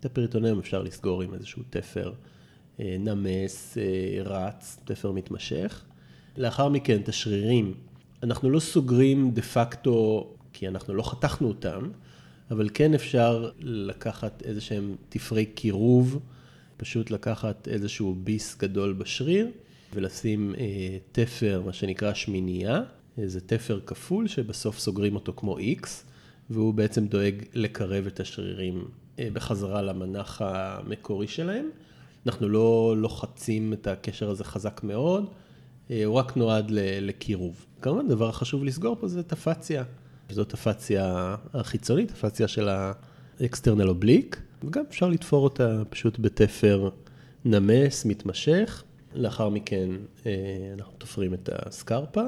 את 0.00 0.04
הפריטונאום 0.04 0.58
אפשר 0.58 0.82
לסגור 0.82 1.22
עם 1.22 1.34
איזשהו 1.34 1.62
תפר 1.70 2.12
אה, 2.80 2.96
נמס, 2.98 3.78
אה, 3.78 4.22
רץ, 4.22 4.80
תפר 4.84 5.12
מתמשך. 5.12 5.84
לאחר 6.36 6.68
מכן, 6.68 7.00
את 7.00 7.08
השרירים, 7.08 7.74
אנחנו 8.22 8.50
לא 8.50 8.60
סוגרים 8.60 9.30
דה 9.30 9.42
פקטו, 9.42 10.28
כי 10.52 10.68
אנחנו 10.68 10.94
לא 10.94 11.02
חתכנו 11.02 11.48
אותם, 11.48 11.88
אבל 12.50 12.68
כן 12.74 12.94
אפשר 12.94 13.50
לקחת 13.60 14.42
איזה 14.42 14.60
שהם 14.60 14.96
תפרי 15.08 15.46
קירוב, 15.46 16.20
פשוט 16.76 17.10
לקחת 17.10 17.68
איזשהו 17.68 18.14
ביס 18.24 18.56
גדול 18.58 18.92
בשריר 18.92 19.48
ולשים 19.94 20.54
אה, 20.58 20.98
תפר, 21.12 21.62
מה 21.66 21.72
שנקרא 21.72 22.14
שמינייה, 22.14 22.80
איזה 23.18 23.40
תפר 23.40 23.80
כפול 23.86 24.28
שבסוף 24.28 24.78
סוגרים 24.78 25.14
אותו 25.14 25.32
כמו 25.36 25.58
X, 25.58 25.86
והוא 26.50 26.74
בעצם 26.74 27.06
דואג 27.06 27.34
לקרב 27.54 28.06
את 28.06 28.20
השרירים 28.20 28.88
אה, 29.18 29.28
בחזרה 29.32 29.82
למנח 29.82 30.42
המקורי 30.44 31.26
שלהם. 31.26 31.70
אנחנו 32.26 32.48
לא 32.48 32.94
לוחצים 32.98 33.72
את 33.72 33.86
הקשר 33.86 34.30
הזה 34.30 34.44
חזק 34.44 34.80
מאוד, 34.84 35.30
אה, 35.90 36.04
הוא 36.04 36.14
רק 36.14 36.36
נועד 36.36 36.66
לקירוב. 37.00 37.66
כמובן, 37.82 38.08
דבר 38.08 38.32
חשוב 38.32 38.64
לסגור 38.64 38.96
פה 39.00 39.08
זה 39.08 39.20
את 39.20 39.32
הפאציה. 39.32 39.84
זאת 40.30 40.54
הפאציה 40.54 41.36
החיצונית, 41.54 42.10
הפאציה 42.10 42.48
של 42.48 42.68
ה 43.40 43.45
external 43.45 43.88
oblique, 43.88 44.42
וגם 44.64 44.84
אפשר 44.88 45.08
לתפור 45.08 45.44
אותה 45.44 45.82
פשוט 45.90 46.18
בתפר 46.18 46.90
נמס, 47.44 48.04
מתמשך. 48.04 48.84
לאחר 49.14 49.48
מכן 49.48 49.90
אה, 50.26 50.32
אנחנו 50.74 50.92
תופרים 50.98 51.34
את 51.34 51.48
הסקרפה, 51.52 52.22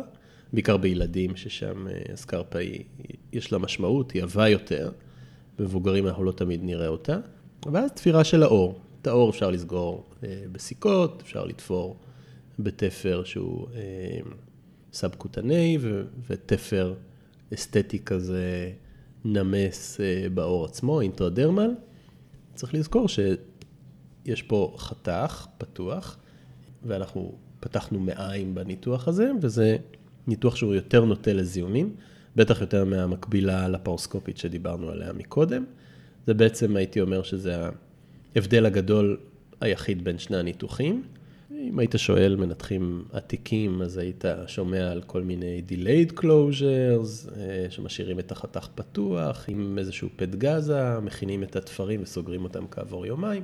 בעיקר 0.52 0.76
בילדים 0.76 1.36
ששם 1.36 1.88
אה, 1.88 1.92
הסקרפה 2.12 2.58
היא, 2.58 2.84
יש 3.32 3.52
לה 3.52 3.58
משמעות, 3.58 4.10
היא 4.10 4.22
עבה 4.22 4.48
יותר. 4.48 4.90
במבוגרים 5.58 6.06
אנחנו 6.06 6.24
לא 6.24 6.32
תמיד 6.32 6.60
נראה 6.64 6.88
אותה. 6.88 7.18
ואז 7.72 7.92
תפירה 7.92 8.24
של 8.24 8.42
העור. 8.42 8.80
את 9.02 9.06
העור 9.06 9.30
אפשר 9.30 9.50
לסגור 9.50 10.04
אה, 10.24 10.42
בסיכות, 10.52 11.22
אפשר 11.22 11.44
לתפור 11.44 11.96
בתפר 12.58 13.22
שהוא 13.24 13.66
סאב-קוטני 14.92 15.78
ותפר 16.26 16.94
אסתטי 17.54 17.98
כזה 17.98 18.72
נמס 19.24 20.00
אה, 20.00 20.28
בעור 20.34 20.64
עצמו, 20.64 21.00
אינטרדרמל. 21.00 21.74
צריך 22.54 22.74
לזכור 22.74 23.08
שיש 23.08 24.42
פה 24.42 24.74
חתך 24.78 25.46
פתוח, 25.58 26.18
ואנחנו 26.86 27.34
פתחנו 27.60 28.00
מעיים 28.00 28.54
בניתוח 28.54 29.08
הזה, 29.08 29.30
וזה 29.40 29.76
ניתוח 30.26 30.56
שהוא 30.56 30.74
יותר 30.74 31.04
נוטה 31.04 31.32
לזיהומים, 31.32 31.94
בטח 32.36 32.60
יותר 32.60 32.84
מהמקבילה 32.84 33.68
לפרוסקופית 33.68 34.38
שדיברנו 34.38 34.90
עליה 34.90 35.12
מקודם. 35.12 35.64
זה 36.26 36.34
בעצם, 36.34 36.76
הייתי 36.76 37.00
אומר 37.00 37.22
שזה 37.22 37.56
ההבדל 38.36 38.66
הגדול 38.66 39.20
היחיד 39.60 40.04
בין 40.04 40.18
שני 40.18 40.36
הניתוחים. 40.36 41.02
אם 41.68 41.78
היית 41.78 41.94
שואל 41.96 42.36
מנתחים 42.36 43.04
עתיקים, 43.12 43.82
אז 43.82 43.98
היית 43.98 44.24
שומע 44.46 44.90
על 44.90 45.02
כל 45.02 45.22
מיני 45.22 45.62
delayed 45.68 46.12
closures, 46.12 47.30
אה, 47.36 47.66
שמשאירים 47.70 48.18
את 48.18 48.32
החתך 48.32 48.68
פתוח, 48.74 49.44
עם 49.48 49.78
איזשהו 49.78 50.08
פט 50.16 50.28
גזה, 50.28 51.00
מכינים 51.00 51.42
את 51.42 51.56
התפרים 51.56 52.02
וסוגרים 52.02 52.44
אותם 52.44 52.64
כעבור 52.70 53.06
יומיים. 53.06 53.42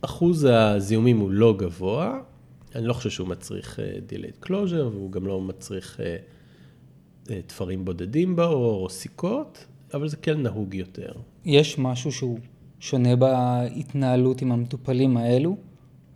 אחוז 0.00 0.48
הזיהומים 0.50 1.18
הוא 1.18 1.30
לא 1.30 1.54
גבוה, 1.58 2.20
אני 2.74 2.86
לא 2.86 2.92
חושב 2.92 3.10
שהוא 3.10 3.28
מצריך 3.28 3.80
אה, 3.80 3.98
delayed 4.08 4.46
closure, 4.46 4.86
והוא 4.92 5.12
גם 5.12 5.26
לא 5.26 5.40
מצריך 5.40 6.00
אה, 6.00 6.16
תפרים 7.46 7.84
בודדים 7.84 8.36
באור 8.36 8.84
או 8.84 8.90
סיכות, 8.90 9.66
אבל 9.94 10.08
זה 10.08 10.16
כן 10.16 10.42
נהוג 10.42 10.74
יותר. 10.74 11.12
יש 11.44 11.78
משהו 11.78 12.12
שהוא 12.12 12.38
שונה 12.80 13.16
בהתנהלות 13.16 14.42
עם 14.42 14.52
המטופלים 14.52 15.16
האלו? 15.16 15.56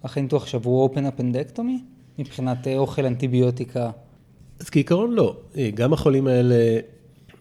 אחרי 0.02 0.22
ניתוח 0.22 0.46
שעברו 0.46 0.82
אופן 0.82 1.06
אפנדקטומי? 1.06 1.82
מבחינת 2.18 2.66
אה, 2.66 2.78
אוכל 2.78 3.06
אנטיביוטיקה? 3.06 3.90
אז 4.60 4.70
כעיקרון 4.70 5.12
לא. 5.12 5.36
אה, 5.56 5.70
גם 5.74 5.92
החולים 5.92 6.26
האלה 6.26 6.80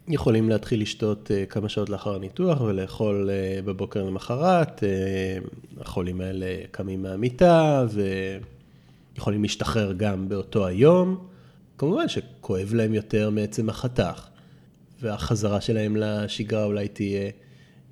יכולים 0.07 0.49
להתחיל 0.49 0.81
לשתות 0.81 1.31
אה, 1.31 1.45
כמה 1.45 1.69
שעות 1.69 1.89
לאחר 1.89 2.15
הניתוח 2.15 2.61
ולאכול 2.61 3.29
בבוקר 3.65 4.03
למחרת. 4.03 4.83
החולים 5.79 6.21
האלה 6.21 6.45
קמים 6.71 7.01
מהמיטה 7.01 7.85
ויכולים 9.15 9.41
להשתחרר 9.41 9.93
גם 9.93 10.29
באותו 10.29 10.67
היום. 10.67 11.17
כמובן 11.77 12.07
שכואב 12.07 12.73
להם 12.73 12.93
יותר 12.93 13.29
מעצם 13.29 13.69
החתך, 13.69 14.27
והחזרה 15.01 15.61
שלהם 15.61 15.95
לשגרה 15.95 16.63
אולי 16.63 16.87
תהיה 16.87 17.29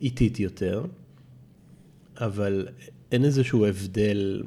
איטית 0.02 0.40
יותר, 0.40 0.86
אבל 2.18 2.68
אין 3.12 3.26
איזשהו 3.26 3.66
הבדל, 3.66 4.44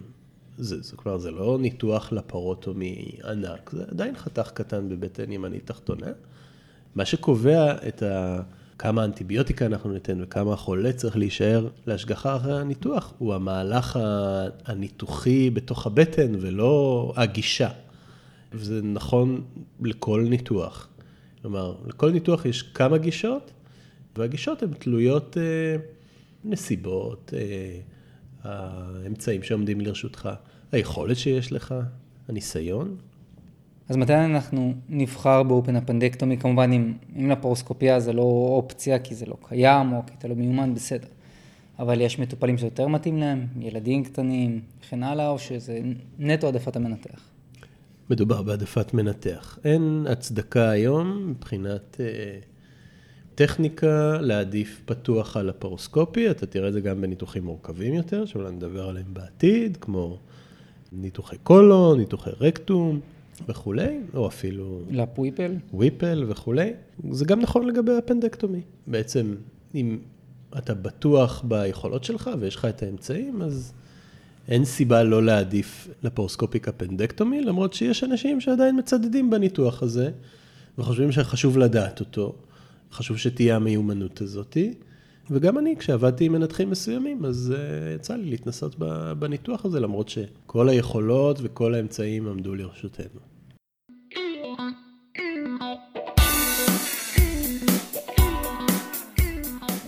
זה, 0.58 0.82
זה 0.82 0.96
כלומר, 0.96 1.18
זה 1.18 1.30
לא 1.30 1.58
ניתוח 1.60 2.12
לפרוטומי 2.12 3.18
ענק, 3.24 3.70
זה 3.72 3.84
עדיין 3.90 4.16
חתך 4.16 4.50
קטן 4.54 4.88
בבטן 4.88 5.32
ימנית 5.32 5.66
תחתונה. 5.66 6.06
מה 6.94 7.04
שקובע 7.04 7.88
את 7.88 8.02
ה... 8.02 8.42
כמה 8.78 9.04
אנטיביוטיקה 9.04 9.66
אנחנו 9.66 9.92
ניתן 9.92 10.22
וכמה 10.22 10.52
החולה 10.52 10.92
צריך 10.92 11.16
להישאר 11.16 11.68
להשגחה 11.86 12.36
אחרי 12.36 12.60
הניתוח, 12.60 13.12
הוא 13.18 13.34
המהלך 13.34 13.98
הניתוחי 14.64 15.50
בתוך 15.50 15.86
הבטן 15.86 16.32
ולא 16.40 17.12
הגישה. 17.16 17.68
וזה 18.52 18.82
נכון 18.82 19.44
לכל 19.80 20.26
ניתוח. 20.30 20.88
כלומר, 21.42 21.74
לכל 21.86 22.10
ניתוח 22.10 22.44
יש 22.44 22.62
כמה 22.62 22.98
גישות, 22.98 23.50
והגישות 24.16 24.62
הן 24.62 24.72
תלויות 24.78 25.36
אה, 25.36 25.76
נסיבות, 26.44 27.32
אה, 27.36 27.80
האמצעים 28.44 29.42
שעומדים 29.42 29.80
לרשותך, 29.80 30.28
היכולת 30.72 31.16
שיש 31.16 31.52
לך, 31.52 31.74
הניסיון. 32.28 32.96
אז 33.88 33.96
מתי 33.96 34.14
אנחנו 34.14 34.74
נבחר 34.88 35.42
באופן 35.42 35.76
הפנדקטומי? 35.76 36.36
כמובן, 36.36 36.72
אם, 36.72 36.92
אם 37.18 37.30
לפרוסקופיה 37.30 38.00
זה 38.00 38.12
לא 38.12 38.22
אופציה, 38.22 38.98
כי 38.98 39.14
זה 39.14 39.26
לא 39.26 39.36
קיים, 39.48 39.92
או 39.92 40.02
כי 40.06 40.12
אתה 40.18 40.28
לא 40.28 40.34
מיומן, 40.34 40.74
בסדר. 40.74 41.08
אבל 41.78 42.00
יש 42.00 42.18
מטופלים 42.18 42.58
שיותר 42.58 42.86
מתאים 42.86 43.18
להם, 43.18 43.46
ילדים 43.60 44.04
קטנים, 44.04 44.60
וכן 44.80 45.02
הלאה, 45.02 45.28
או 45.28 45.38
שזה 45.38 45.80
נטו 46.18 46.46
העדפת 46.46 46.76
המנתח? 46.76 47.20
מדובר 48.10 48.42
בהעדפת 48.42 48.94
מנתח. 48.94 49.58
אין 49.64 50.06
הצדקה 50.10 50.70
היום 50.70 51.26
מבחינת 51.30 51.96
אה, 52.00 52.38
טכניקה 53.34 54.18
להעדיף 54.20 54.80
פתוח 54.84 55.36
על 55.36 55.48
הפרוסקופי, 55.48 56.30
אתה 56.30 56.46
תראה 56.46 56.68
את 56.68 56.72
זה 56.72 56.80
גם 56.80 57.00
בניתוחים 57.00 57.44
מורכבים 57.44 57.94
יותר, 57.94 58.24
שאולי 58.24 58.52
נדבר 58.52 58.88
עליהם 58.88 59.06
בעתיד, 59.12 59.76
כמו 59.76 60.18
ניתוחי 60.92 61.36
קולון, 61.42 61.98
ניתוחי 61.98 62.30
רקטום 62.40 63.00
וכולי, 63.48 64.00
או 64.14 64.26
אפילו... 64.28 64.80
לפ 64.90 65.18
וויפל. 65.18 65.52
וויפל 65.72 66.24
וכולי. 66.28 66.72
זה 67.10 67.24
גם 67.24 67.40
נכון 67.40 67.66
לגבי 67.66 67.92
הפנדקטומי. 67.92 68.60
בעצם, 68.86 69.34
אם 69.74 69.98
אתה 70.58 70.74
בטוח 70.74 71.44
ביכולות 71.48 72.04
שלך 72.04 72.30
ויש 72.40 72.56
לך 72.56 72.64
את 72.64 72.82
האמצעים, 72.82 73.42
אז 73.42 73.72
אין 74.48 74.64
סיבה 74.64 75.02
לא 75.02 75.24
להעדיף 75.24 75.88
לפרוסקופיק 76.02 76.68
הפנדקטומי, 76.68 77.40
למרות 77.40 77.72
שיש 77.72 78.04
אנשים 78.04 78.40
שעדיין 78.40 78.78
מצדדים 78.78 79.30
בניתוח 79.30 79.82
הזה, 79.82 80.10
וחושבים 80.78 81.12
שחשוב 81.12 81.58
לדעת 81.58 82.00
אותו. 82.00 82.34
חשוב 82.92 83.16
שתהיה 83.16 83.56
המיומנות 83.56 84.20
הזאתי. 84.20 84.74
וגם 85.30 85.58
אני, 85.58 85.76
כשעבדתי 85.76 86.24
עם 86.24 86.32
מנתחים 86.32 86.70
מסוימים, 86.70 87.24
אז 87.24 87.54
uh, 87.56 87.94
יצא 87.96 88.14
לי 88.14 88.30
להתנסות 88.30 88.76
בניתוח 89.18 89.64
הזה, 89.64 89.80
למרות 89.80 90.08
שכל 90.08 90.68
היכולות 90.68 91.38
וכל 91.42 91.74
האמצעים 91.74 92.28
עמדו 92.28 92.54
לרשותנו. 92.54 93.20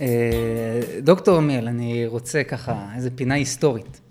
אה, 0.01 0.81
דוקטור 1.01 1.37
עמיאל, 1.37 1.67
אני 1.67 2.07
רוצה 2.07 2.43
ככה 2.43 2.89
איזה 2.95 3.09
פינה 3.11 3.33
היסטורית. 3.33 4.01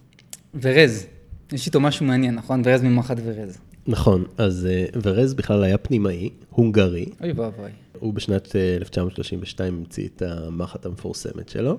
ורז, 0.60 1.06
יש 1.52 1.66
איתו 1.66 1.80
משהו 1.80 2.06
מעניין, 2.06 2.34
נכון? 2.34 2.62
ורז 2.64 2.82
ממחט 2.82 3.16
ורז. 3.24 3.58
נכון, 3.86 4.24
אז 4.38 4.66
אה, 4.70 4.84
ורז 5.02 5.34
בכלל 5.34 5.64
היה 5.64 5.78
פנימאי, 5.78 6.30
הונגרי. 6.50 7.06
אוי 7.20 7.32
ואבוי. 7.32 7.70
הוא 7.98 8.14
בשנת 8.14 8.56
1932 8.56 9.74
אה, 9.74 9.78
המציא 9.78 10.08
את 10.16 10.22
המחט 10.22 10.86
המפורסמת 10.86 11.48
שלו, 11.48 11.78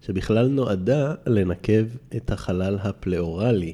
שבכלל 0.00 0.48
נועדה 0.48 1.14
לנקב 1.26 1.84
את 2.16 2.30
החלל 2.30 2.78
הפלאורלי. 2.82 3.72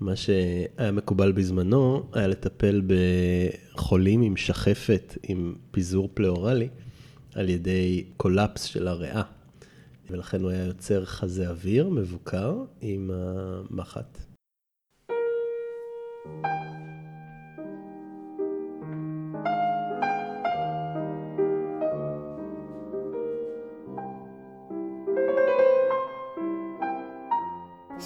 מה 0.00 0.16
שהיה 0.16 0.92
מקובל 0.92 1.32
בזמנו 1.32 2.06
היה 2.12 2.26
לטפל 2.26 2.82
בחולים 2.86 4.22
עם 4.22 4.36
שחפת, 4.36 5.18
עם 5.22 5.54
פיזור 5.70 6.10
פלאורלי, 6.14 6.68
על 7.34 7.48
ידי 7.48 8.04
קולפס 8.16 8.62
של 8.62 8.88
הריאה. 8.88 9.22
ולכן 10.10 10.42
הוא 10.42 10.50
היה 10.50 10.64
יוצר 10.64 11.04
חזה 11.04 11.48
אוויר 11.48 11.88
מבוקר 11.88 12.54
עם 12.80 13.10
המחט. 13.14 14.29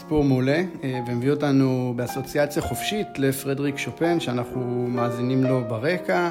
סיפור 0.05 0.25
מעולה, 0.25 0.63
אה, 0.85 1.01
ומביא 1.09 1.31
אותנו 1.31 1.93
באסוציאציה 1.97 2.63
חופשית 2.63 3.07
לפרדריק 3.19 3.79
שופן, 3.79 4.21
שאנחנו 4.21 4.87
מאזינים 4.89 5.45
לו 5.45 5.61
ברקע. 5.69 6.31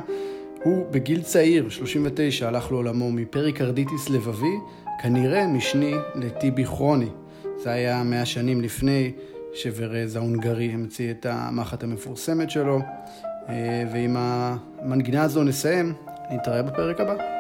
הוא 0.64 0.86
בגיל 0.92 1.22
צעיר, 1.22 1.70
39, 1.70 2.48
הלך 2.48 2.72
לעולמו 2.72 3.12
מפריקרדיטיס 3.12 4.10
לבבי, 4.10 4.56
כנראה 5.02 5.48
משני 5.48 5.94
לטיבי 6.16 6.66
כרוני. 6.66 7.10
זה 7.58 7.72
היה 7.72 8.04
מאה 8.04 8.26
שנים 8.26 8.62
לפני 8.62 9.12
שוורז 9.54 10.16
ההונגרי 10.16 10.70
המציא 10.70 11.12
את 11.12 11.26
המחט 11.30 11.84
המפורסמת 11.84 12.50
שלו. 12.50 12.80
אה, 13.50 13.84
ועם 13.94 14.16
המנגינה 14.18 15.24
הזו 15.24 15.44
נסיים, 15.44 15.94
נתראה 16.32 16.62
בפרק 16.62 17.00
הבא. 17.00 17.33